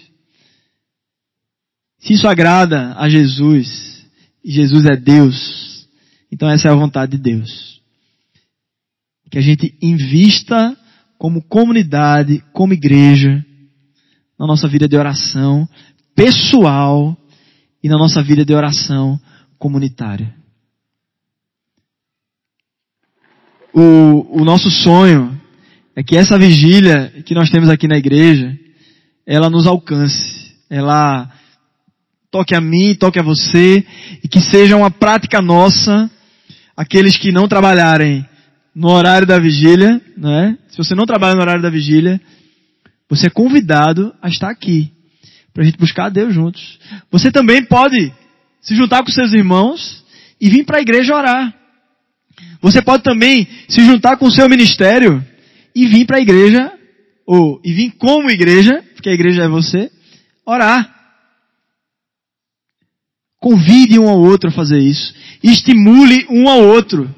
Se 1.99 2.13
isso 2.13 2.29
agrada 2.29 2.95
a 2.97 3.09
Jesus, 3.09 4.07
e 4.45 4.53
Jesus 4.53 4.87
é 4.87 4.95
Deus, 4.95 5.64
então 6.35 6.51
essa 6.51 6.67
é 6.67 6.71
a 6.73 6.75
vontade 6.75 7.13
de 7.13 7.23
Deus. 7.23 7.81
Que 9.31 9.39
a 9.39 9.41
gente 9.41 9.73
invista 9.81 10.77
como 11.17 11.41
comunidade, 11.41 12.43
como 12.53 12.73
igreja, 12.73 13.47
na 14.37 14.45
nossa 14.45 14.67
vida 14.67 14.89
de 14.89 14.97
oração 14.97 15.69
pessoal 16.13 17.17
e 17.81 17.89
na 17.89 17.97
nossa 17.97 18.21
vida 18.21 18.45
de 18.45 18.53
oração 18.53 19.19
comunitária. 19.57 20.35
O, 23.73 24.41
o 24.41 24.45
nosso 24.45 24.73
sonho 24.73 25.41
é 25.95 26.03
que 26.03 26.17
essa 26.17 26.37
vigília 26.37 27.13
que 27.25 27.33
nós 27.33 27.49
temos 27.49 27.69
aqui 27.69 27.87
na 27.87 27.97
igreja, 27.97 28.59
ela 29.25 29.49
nos 29.49 29.69
alcance, 29.69 30.53
ela 30.69 31.31
toque 32.29 32.53
a 32.53 32.61
mim, 32.61 32.97
toque 32.97 33.21
a 33.21 33.23
você, 33.23 33.87
e 34.21 34.27
que 34.27 34.41
seja 34.41 34.77
uma 34.77 34.91
prática 34.91 35.41
nossa, 35.41 36.11
aqueles 36.77 37.17
que 37.17 37.33
não 37.33 37.49
trabalharem 37.49 38.27
no 38.75 38.89
horário 38.91 39.27
da 39.27 39.39
vigília, 39.39 40.01
né? 40.17 40.59
Se 40.69 40.77
você 40.77 40.95
não 40.95 41.07
trabalha 41.07 41.35
no 41.35 41.41
horário 41.41 41.63
da 41.63 41.71
vigília, 41.71 42.21
você 43.09 43.29
é 43.29 43.31
convidado 43.31 44.15
a 44.21 44.29
estar 44.29 44.51
aqui. 44.51 44.93
Para 45.53 45.63
a 45.63 45.67
gente 45.67 45.79
buscar 45.79 46.07
a 46.07 46.09
Deus 46.09 46.35
juntos. 46.35 46.81
Você 47.13 47.31
também 47.31 47.65
pode 47.65 48.13
se 48.61 48.75
juntar 48.75 49.05
com 49.05 49.11
seus 49.13 49.33
irmãos 49.33 50.05
e 50.41 50.51
vir 50.51 50.65
para 50.65 50.79
a 50.79 50.83
igreja 50.83 51.15
orar. 51.15 51.55
Você 52.61 52.83
pode 52.83 53.03
também 53.03 53.47
se 53.69 53.85
juntar 53.85 54.17
com 54.17 54.27
o 54.27 54.33
seu 54.33 54.49
ministério 54.49 55.25
e 55.75 55.87
vir 55.87 56.07
para 56.07 56.19
a 56.19 56.21
igreja, 56.21 56.73
ou 57.27 57.61
e 57.65 57.73
vir 57.73 57.93
como 57.93 58.31
igreja, 58.31 58.83
porque 58.95 59.11
a 59.11 59.15
igreja 59.15 59.45
é 59.45 59.49
você, 59.49 59.91
orar. 60.45 60.94
Convide 63.45 63.99
um 63.99 64.09
ao 64.09 64.19
outro 64.19 64.49
a 64.49 64.53
fazer 64.53 64.79
isso. 64.79 65.15
Estimule 65.43 66.27
um 66.31 66.49
ao 66.49 66.65
outro 66.65 67.15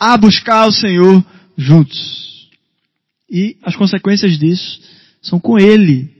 a 0.00 0.16
buscar 0.16 0.66
o 0.66 0.72
Senhor 0.72 1.24
juntos. 1.56 2.48
E 3.30 3.56
as 3.62 3.76
consequências 3.76 4.36
disso 4.36 4.80
são 5.22 5.38
com 5.38 5.60
Ele. 5.60 6.10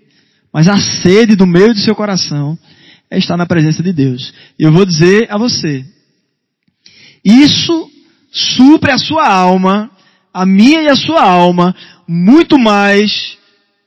Mas 0.52 0.68
a 0.68 0.78
sede 0.78 1.34
do 1.34 1.48
meio 1.48 1.74
do 1.74 1.80
seu 1.80 1.96
coração 1.96 2.56
é 3.10 3.18
estar 3.18 3.36
na 3.36 3.44
presença 3.44 3.82
de 3.82 3.92
Deus. 3.92 4.32
E 4.56 4.62
eu 4.62 4.70
vou 4.70 4.86
dizer 4.86 5.26
a 5.28 5.36
você, 5.36 5.84
isso 7.24 7.90
supre 8.30 8.92
a 8.92 8.98
sua 8.98 9.28
alma, 9.28 9.90
a 10.32 10.46
minha 10.46 10.82
e 10.82 10.88
a 10.88 10.94
sua 10.94 11.24
alma, 11.24 11.74
muito 12.06 12.56
mais 12.56 13.36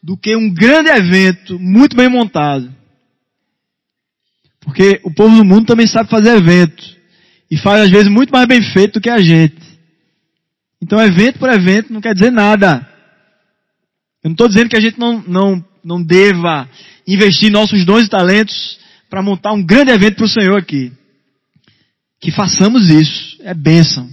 do 0.04 0.18
que 0.18 0.36
um 0.36 0.54
grande 0.54 0.90
evento 0.90 1.58
muito 1.58 1.96
bem 1.96 2.10
montado. 2.10 2.83
Porque 4.64 5.00
o 5.04 5.14
povo 5.14 5.36
do 5.36 5.46
mundo 5.46 5.66
também 5.66 5.88
sabe 5.88 6.10
fazer 6.10 6.38
evento. 6.38 6.84
E 7.50 7.58
faz 7.58 7.82
às 7.82 7.90
vezes 7.90 8.08
muito 8.08 8.32
mais 8.32 8.48
bem 8.48 8.62
feito 8.62 8.94
do 8.94 9.02
que 9.02 9.10
a 9.10 9.20
gente. 9.20 9.62
Então 10.82 11.00
evento 11.02 11.40
por 11.40 11.50
evento 11.50 11.94
não 11.94 12.02
quer 12.02 12.14
dizer 12.14 12.32
nada. 12.32 12.88
Eu 14.24 14.30
não 14.30 14.34
estou 14.34 14.48
dizendo 14.48 14.70
que 14.70 14.78
a 14.78 14.82
gente 14.82 14.98
não, 15.00 15.22
não, 15.28 15.66
não 15.84 16.02
deva 16.02 16.68
investir 17.08 17.52
nossos 17.52 17.86
dons 17.86 18.06
e 18.06 18.10
talentos 18.10 18.80
para 19.10 19.22
montar 19.22 19.54
um 19.54 19.64
grande 19.64 19.92
evento 19.92 20.16
para 20.16 20.26
o 20.26 20.30
Senhor 20.30 20.58
aqui. 20.58 20.92
Que 22.20 22.32
façamos 22.32 22.90
isso, 22.90 23.38
é 23.42 23.54
bênção. 23.54 24.10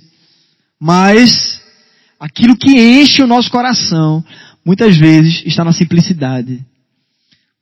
Mas, 0.78 1.60
aquilo 2.18 2.56
que 2.56 2.70
enche 2.70 3.22
o 3.22 3.26
nosso 3.26 3.50
coração, 3.50 4.24
muitas 4.64 4.96
vezes 4.96 5.42
está 5.46 5.64
na 5.64 5.72
simplicidade. 5.72 6.64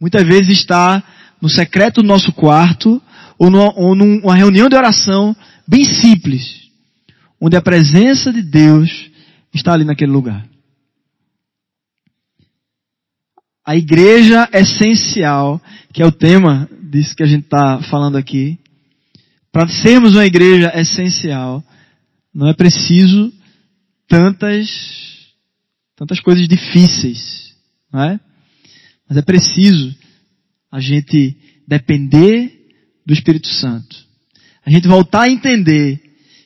Muitas 0.00 0.22
vezes 0.26 0.58
está 0.58 1.02
no 1.40 1.48
secreto 1.48 2.02
do 2.02 2.08
nosso 2.08 2.32
quarto, 2.32 3.00
ou, 3.38 3.50
ou 3.76 3.94
numa 3.94 4.34
reunião 4.34 4.68
de 4.68 4.76
oração 4.76 5.34
bem 5.66 5.84
simples, 5.84 6.68
onde 7.40 7.56
a 7.56 7.62
presença 7.62 8.32
de 8.32 8.42
Deus 8.42 9.10
está 9.54 9.72
ali 9.72 9.84
naquele 9.84 10.10
lugar. 10.10 10.46
A 13.64 13.76
igreja 13.76 14.48
essencial, 14.52 15.60
que 15.92 16.02
é 16.02 16.06
o 16.06 16.12
tema 16.12 16.68
disso 16.88 17.14
que 17.14 17.22
a 17.22 17.26
gente 17.26 17.44
está 17.44 17.82
falando 17.90 18.16
aqui. 18.16 18.58
Para 19.52 19.68
sermos 19.68 20.14
uma 20.14 20.24
igreja 20.24 20.72
essencial, 20.74 21.62
não 22.34 22.48
é 22.48 22.54
preciso 22.54 23.32
tantas, 24.08 24.68
tantas 25.96 26.20
coisas 26.20 26.48
difíceis, 26.48 27.54
não 27.92 28.02
é? 28.02 28.20
Mas 29.08 29.18
é 29.18 29.22
preciso 29.22 29.94
a 30.70 30.80
gente 30.80 31.36
depender 31.66 32.52
do 33.04 33.12
Espírito 33.12 33.48
Santo. 33.48 33.96
A 34.64 34.70
gente 34.70 34.86
voltar 34.86 35.22
a 35.22 35.30
entender 35.30 36.00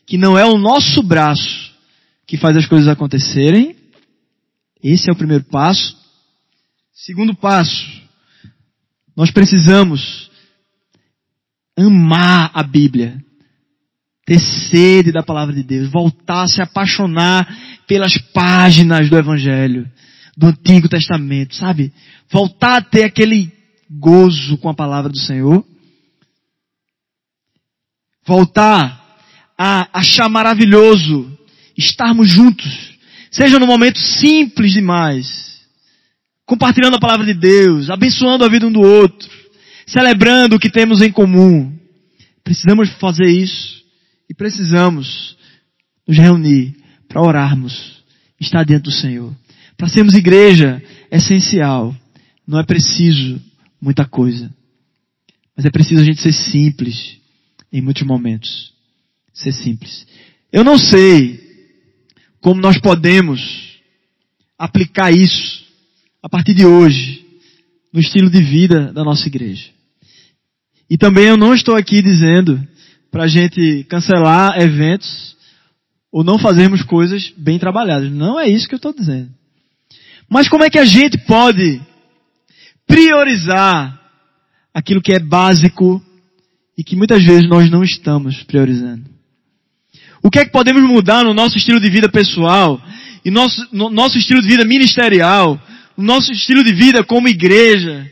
que 0.06 0.16
não 0.16 0.38
é 0.38 0.44
o 0.44 0.58
nosso 0.58 1.02
braço 1.02 1.72
que 2.26 2.36
faz 2.36 2.56
as 2.56 2.66
coisas 2.66 2.88
acontecerem. 2.88 3.76
Esse 4.82 5.10
é 5.10 5.12
o 5.12 5.16
primeiro 5.16 5.44
passo. 5.44 5.96
Segundo 6.92 7.34
passo, 7.34 7.84
nós 9.16 9.30
precisamos 9.30 10.30
amar 11.76 12.50
a 12.54 12.62
Bíblia, 12.62 13.22
ter 14.24 14.38
sede 14.38 15.10
da 15.10 15.22
palavra 15.22 15.54
de 15.54 15.62
Deus, 15.62 15.90
voltar 15.90 16.42
a 16.42 16.48
se 16.48 16.62
apaixonar 16.62 17.46
pelas 17.88 18.16
páginas 18.32 19.10
do 19.10 19.18
Evangelho, 19.18 19.90
do 20.36 20.46
Antigo 20.46 20.88
Testamento, 20.88 21.56
sabe? 21.56 21.92
Voltar 22.30 22.76
a 22.76 22.82
ter 22.82 23.04
aquele 23.04 23.52
gozo 23.99 24.57
com 24.59 24.68
a 24.68 24.74
palavra 24.74 25.11
do 25.11 25.18
Senhor. 25.18 25.64
Voltar 28.24 29.01
a 29.59 29.88
achar 29.93 30.28
maravilhoso 30.28 31.38
estarmos 31.76 32.30
juntos, 32.30 32.93
seja 33.30 33.59
no 33.59 33.66
momento 33.66 33.99
simples 33.99 34.72
demais, 34.72 35.62
compartilhando 36.45 36.97
a 36.97 37.01
palavra 37.01 37.26
de 37.26 37.34
Deus, 37.34 37.90
abençoando 37.90 38.45
a 38.45 38.49
vida 38.49 38.66
um 38.66 38.72
do 38.72 38.80
outro, 38.80 39.28
celebrando 39.86 40.57
o 40.57 40.59
que 40.59 40.70
temos 40.70 41.01
em 41.01 41.11
comum. 41.11 41.76
Precisamos 42.45 42.90
fazer 43.01 43.28
isso 43.28 43.82
e 44.28 44.34
precisamos 44.34 45.36
nos 46.07 46.16
reunir 46.16 46.76
para 47.09 47.22
orarmos, 47.22 48.03
estar 48.40 48.64
diante 48.64 48.84
do 48.84 48.93
Senhor. 48.93 49.34
Para 49.76 49.88
sermos 49.88 50.14
igreja 50.14 50.82
é 51.11 51.16
essencial. 51.16 51.95
Não 52.47 52.59
é 52.59 52.64
preciso 52.64 53.40
muita 53.83 54.05
coisa. 54.05 54.55
Mas 55.57 55.66
é 55.66 55.70
preciso 55.70 56.01
a 56.01 56.05
gente 56.05 56.22
ser 56.22 56.33
simples 56.33 57.18
em 57.72 57.83
muitos 57.83 58.05
momentos. 58.05 58.72
Ser 59.35 59.53
simples. 59.53 60.07
Eu 60.53 60.62
não 60.62 60.78
sei 60.78 61.41
como 62.41 62.61
nós 62.61 62.78
podemos 62.78 63.41
aplicar 64.57 65.11
isso 65.11 65.64
a 66.22 66.28
partir 66.28 66.55
de 66.55 66.64
hoje 66.64 67.26
no 67.93 68.01
estilo 68.01 68.30
de 68.30 68.41
vida 68.41 68.93
da 68.93 69.03
nossa 69.03 69.26
igreja. 69.26 69.70
E 70.89 70.97
também 70.97 71.24
eu 71.24 71.37
não 71.37 71.55
estou 71.55 71.74
aqui 71.74 72.01
dizendo 72.01 72.64
para 73.11 73.24
a 73.24 73.28
gente 73.28 73.85
cancelar 73.89 74.61
eventos 74.61 75.37
ou 76.11 76.22
não 76.22 76.39
fazermos 76.39 76.83
coisas 76.83 77.33
bem 77.37 77.59
trabalhadas. 77.59 78.12
Não 78.12 78.39
é 78.39 78.49
isso 78.49 78.68
que 78.68 78.74
eu 78.74 78.78
estou 78.78 78.95
dizendo. 78.95 79.30
Mas 80.28 80.49
como 80.49 80.64
é 80.64 80.70
que 80.70 80.78
a 80.78 80.85
gente 80.85 81.18
pode 81.18 81.80
priorizar 82.93 83.99
aquilo 84.74 85.01
que 85.01 85.14
é 85.14 85.18
básico 85.18 86.03
e 86.76 86.84
que 86.84 86.95
muitas 86.95 87.24
vezes 87.24 87.49
nós 87.49 87.70
não 87.70 87.82
estamos 87.82 88.43
priorizando? 88.43 89.11
O 90.22 90.30
que 90.30 90.38
é 90.38 90.45
que 90.45 90.53
podemos 90.53 90.82
mudar 90.82 91.24
no 91.24 91.32
nosso 91.32 91.57
estilo 91.57 91.80
de 91.80 91.88
vida 91.88 92.09
pessoal 92.09 92.80
e 93.24 93.30
nosso, 93.30 93.66
no 93.72 93.88
nosso 93.88 94.18
estilo 94.18 94.43
de 94.43 94.49
vida 94.49 94.64
ministerial, 94.64 95.59
no 95.97 96.05
nosso 96.05 96.30
estilo 96.32 96.62
de 96.62 96.74
vida 96.74 97.03
como 97.03 97.28
igreja? 97.28 98.07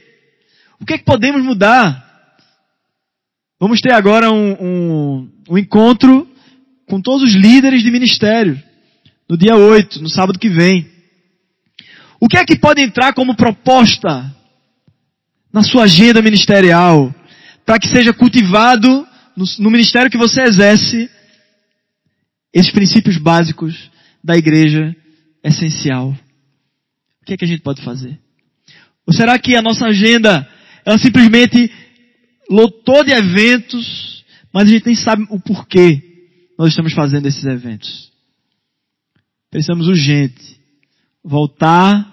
O 0.81 0.87
que 0.87 0.95
é 0.95 0.99
que 0.99 1.05
podemos 1.05 1.45
mudar? 1.45 2.09
Vamos 3.61 3.81
ter 3.81 3.93
agora 3.93 4.33
um, 4.33 4.53
um, 4.53 5.31
um 5.51 5.59
encontro 5.59 6.26
com 6.89 7.03
todos 7.03 7.22
os 7.22 7.35
líderes 7.35 7.83
de 7.83 7.91
ministério. 7.91 8.61
No 9.28 9.37
dia 9.37 9.55
8, 9.55 10.01
no 10.01 10.09
sábado 10.09 10.39
que 10.39 10.49
vem. 10.49 10.91
O 12.18 12.26
que 12.26 12.39
é 12.39 12.45
que 12.45 12.59
pode 12.59 12.81
entrar 12.81 13.12
como 13.12 13.37
proposta 13.37 14.39
na 15.53 15.62
sua 15.62 15.84
agenda 15.84 16.22
ministerial 16.22 17.14
para 17.64 17.78
que 17.78 17.88
seja 17.88 18.12
cultivado 18.12 19.07
no, 19.36 19.44
no 19.59 19.70
ministério 19.70 20.11
que 20.11 20.18
você 20.18 20.42
exerce 20.42 21.11
esses 22.53 22.72
princípios 22.72 23.16
básicos 23.16 23.90
da 24.22 24.36
igreja 24.36 24.94
essencial? 25.42 26.11
O 27.22 27.24
que 27.24 27.34
é 27.34 27.36
que 27.36 27.44
a 27.44 27.48
gente 27.48 27.62
pode 27.62 27.82
fazer? 27.82 28.18
Ou 29.07 29.14
será 29.14 29.38
que 29.38 29.57
a 29.57 29.62
nossa 29.62 29.86
agenda 29.86 30.48
ela 30.84 30.98
simplesmente 30.98 31.70
lotou 32.51 33.05
de 33.05 33.12
eventos, 33.12 34.24
mas 34.53 34.64
a 34.64 34.72
gente 34.72 34.86
nem 34.86 34.94
sabe 34.94 35.26
o 35.30 35.38
porquê 35.38 36.03
nós 36.59 36.70
estamos 36.70 36.92
fazendo 36.92 37.26
esses 37.26 37.44
eventos. 37.44 38.11
Precisamos 39.51 39.88
urgente 39.88 40.61
voltar 41.24 42.07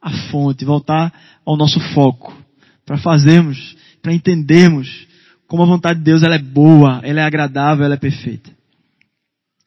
à 0.00 0.10
fonte, 0.30 0.64
voltar 0.64 1.12
ao 1.44 1.56
nosso 1.56 1.80
foco, 1.94 2.36
para 2.90 2.98
fazermos, 2.98 3.76
para 4.02 4.12
entendermos 4.12 5.06
como 5.46 5.62
a 5.62 5.66
vontade 5.66 6.00
de 6.00 6.04
Deus 6.04 6.24
ela 6.24 6.34
é 6.34 6.42
boa, 6.42 7.00
ela 7.04 7.20
é 7.20 7.22
agradável, 7.22 7.84
ela 7.84 7.94
é 7.94 7.96
perfeita. 7.96 8.50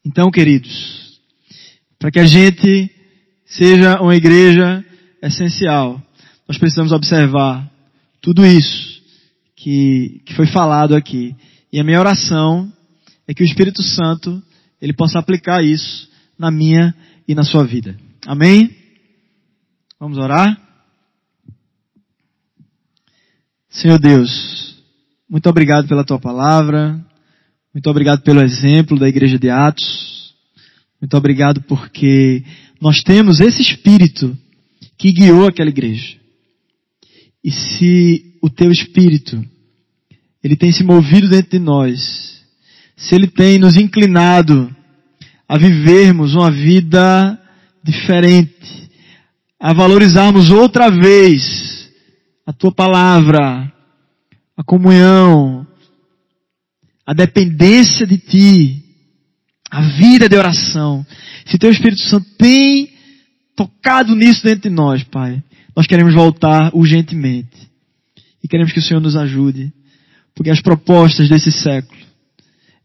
Então, 0.04 0.30
queridos, 0.30 1.18
para 1.98 2.10
que 2.10 2.18
a 2.18 2.26
gente 2.26 2.90
seja 3.46 3.98
uma 4.02 4.14
igreja 4.14 4.84
essencial, 5.22 6.02
nós 6.46 6.58
precisamos 6.58 6.92
observar 6.92 7.66
tudo 8.20 8.44
isso 8.44 9.02
que, 9.56 10.20
que 10.26 10.34
foi 10.34 10.46
falado 10.46 10.94
aqui. 10.94 11.34
E 11.72 11.80
a 11.80 11.84
minha 11.84 12.00
oração 12.00 12.70
é 13.26 13.32
que 13.32 13.42
o 13.42 13.46
Espírito 13.46 13.82
Santo 13.82 14.42
ele 14.82 14.92
possa 14.92 15.18
aplicar 15.18 15.64
isso 15.64 16.10
na 16.38 16.50
minha 16.50 16.94
e 17.26 17.34
na 17.34 17.42
sua 17.42 17.64
vida. 17.64 17.96
Amém? 18.26 18.70
Vamos 19.98 20.18
orar? 20.18 20.63
Senhor 23.74 23.98
Deus, 23.98 24.76
muito 25.28 25.48
obrigado 25.48 25.88
pela 25.88 26.04
tua 26.04 26.20
palavra, 26.20 27.04
muito 27.74 27.90
obrigado 27.90 28.22
pelo 28.22 28.40
exemplo 28.40 28.96
da 28.96 29.08
igreja 29.08 29.36
de 29.36 29.50
Atos, 29.50 30.32
muito 31.00 31.16
obrigado 31.16 31.60
porque 31.62 32.44
nós 32.80 33.02
temos 33.02 33.40
esse 33.40 33.60
Espírito 33.60 34.38
que 34.96 35.10
guiou 35.10 35.48
aquela 35.48 35.70
igreja. 35.70 36.16
E 37.42 37.50
se 37.50 38.36
o 38.40 38.48
teu 38.48 38.70
Espírito 38.70 39.44
ele 40.42 40.54
tem 40.54 40.70
se 40.70 40.84
movido 40.84 41.28
dentro 41.28 41.50
de 41.50 41.58
nós, 41.58 42.00
se 42.96 43.12
Ele 43.12 43.26
tem 43.26 43.58
nos 43.58 43.76
inclinado 43.76 44.70
a 45.48 45.58
vivermos 45.58 46.36
uma 46.36 46.50
vida 46.50 47.36
diferente, 47.82 48.88
a 49.58 49.72
valorizarmos 49.72 50.50
outra 50.50 50.90
vez 50.90 51.73
a 52.46 52.52
Tua 52.52 52.72
palavra, 52.72 53.72
a 54.56 54.64
comunhão, 54.64 55.66
a 57.06 57.12
dependência 57.12 58.06
de 58.06 58.18
Ti, 58.18 58.84
a 59.70 59.82
vida 59.82 60.28
de 60.28 60.36
oração. 60.36 61.04
Se 61.46 61.58
Teu 61.58 61.70
Espírito 61.70 62.02
Santo 62.02 62.26
tem 62.38 62.92
tocado 63.56 64.14
nisso 64.14 64.42
dentro 64.44 64.68
de 64.68 64.74
nós, 64.74 65.02
Pai, 65.04 65.42
nós 65.76 65.86
queremos 65.86 66.14
voltar 66.14 66.70
urgentemente. 66.74 67.70
E 68.42 68.48
queremos 68.48 68.72
que 68.72 68.78
o 68.78 68.82
Senhor 68.82 69.00
nos 69.00 69.16
ajude 69.16 69.72
porque 70.34 70.50
as 70.50 70.60
propostas 70.60 71.28
desse 71.28 71.52
século, 71.52 72.00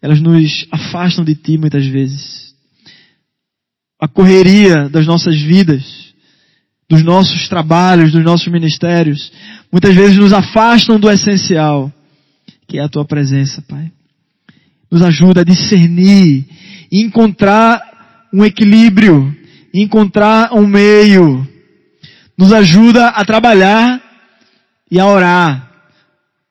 elas 0.02 0.22
nos 0.22 0.68
afastam 0.72 1.26
de 1.26 1.36
Ti 1.36 1.58
muitas 1.58 1.86
vezes. 1.86 2.54
A 4.00 4.08
correria 4.08 4.88
das 4.88 5.06
nossas 5.06 5.36
vidas, 5.42 6.09
dos 6.90 7.04
nossos 7.04 7.48
trabalhos, 7.48 8.12
dos 8.12 8.24
nossos 8.24 8.48
ministérios, 8.48 9.32
muitas 9.72 9.94
vezes 9.94 10.18
nos 10.18 10.34
afastam 10.34 11.00
do 11.00 11.10
essencial, 11.10 11.94
que 12.68 12.80
é 12.80 12.84
a 12.84 12.90
Tua 12.90 13.06
presença, 13.06 13.62
Pai. 13.62 13.92
Nos 14.92 15.04
ajuda 15.04 15.42
a 15.42 15.44
discernir 15.44 16.48
encontrar 16.92 17.82
um 18.34 18.44
equilíbrio, 18.44 19.36
encontrar 19.72 20.52
um 20.54 20.66
meio. 20.66 21.48
Nos 22.36 22.52
ajuda 22.52 23.10
a 23.10 23.24
trabalhar 23.24 24.02
e 24.90 25.00
a 25.00 25.06
orar 25.06 25.70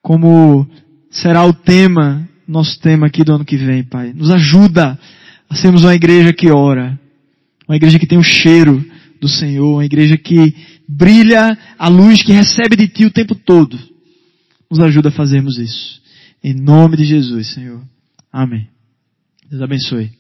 como 0.01 0.69
será 1.11 1.45
o 1.45 1.53
tema, 1.53 2.29
nosso 2.47 2.79
tema 2.81 3.09
aqui 3.09 3.25
do 3.25 3.35
ano 3.35 3.45
que 3.45 3.57
vem, 3.57 3.83
Pai. 3.83 4.13
Nos 4.15 4.31
ajuda 4.31 4.99
a 5.51 5.55
sermos 5.57 5.83
uma 5.83 5.95
igreja 5.95 6.33
que 6.33 6.49
ora, 6.51 6.99
uma 7.67 7.77
igreja 7.77 7.99
que 7.99 8.07
tem 8.07 8.19
o 8.19 8.23
cheiro 8.23 8.85
do 9.21 9.29
Senhor, 9.29 9.75
uma 9.75 9.85
igreja 9.85 10.17
que 10.17 10.55
brilha 10.89 11.57
a 11.79 11.89
luz 11.89 12.23
que 12.23 12.33
recebe 12.33 12.77
de 12.77 12.89
Ti 12.89 13.07
o 13.07 13.11
tempo 13.11 13.35
todo. 13.35 13.79
Nos 14.71 14.81
ajuda 14.81 15.09
a 15.09 15.13
fazermos 15.13 15.59
isso. 15.59 16.01
Em 16.43 16.55
nome 16.55 16.97
de 16.97 17.05
Jesus, 17.05 17.49
Senhor. 17.55 17.83
Amém. 18.33 18.69
Deus 19.51 19.63
abençoe. 19.63 20.11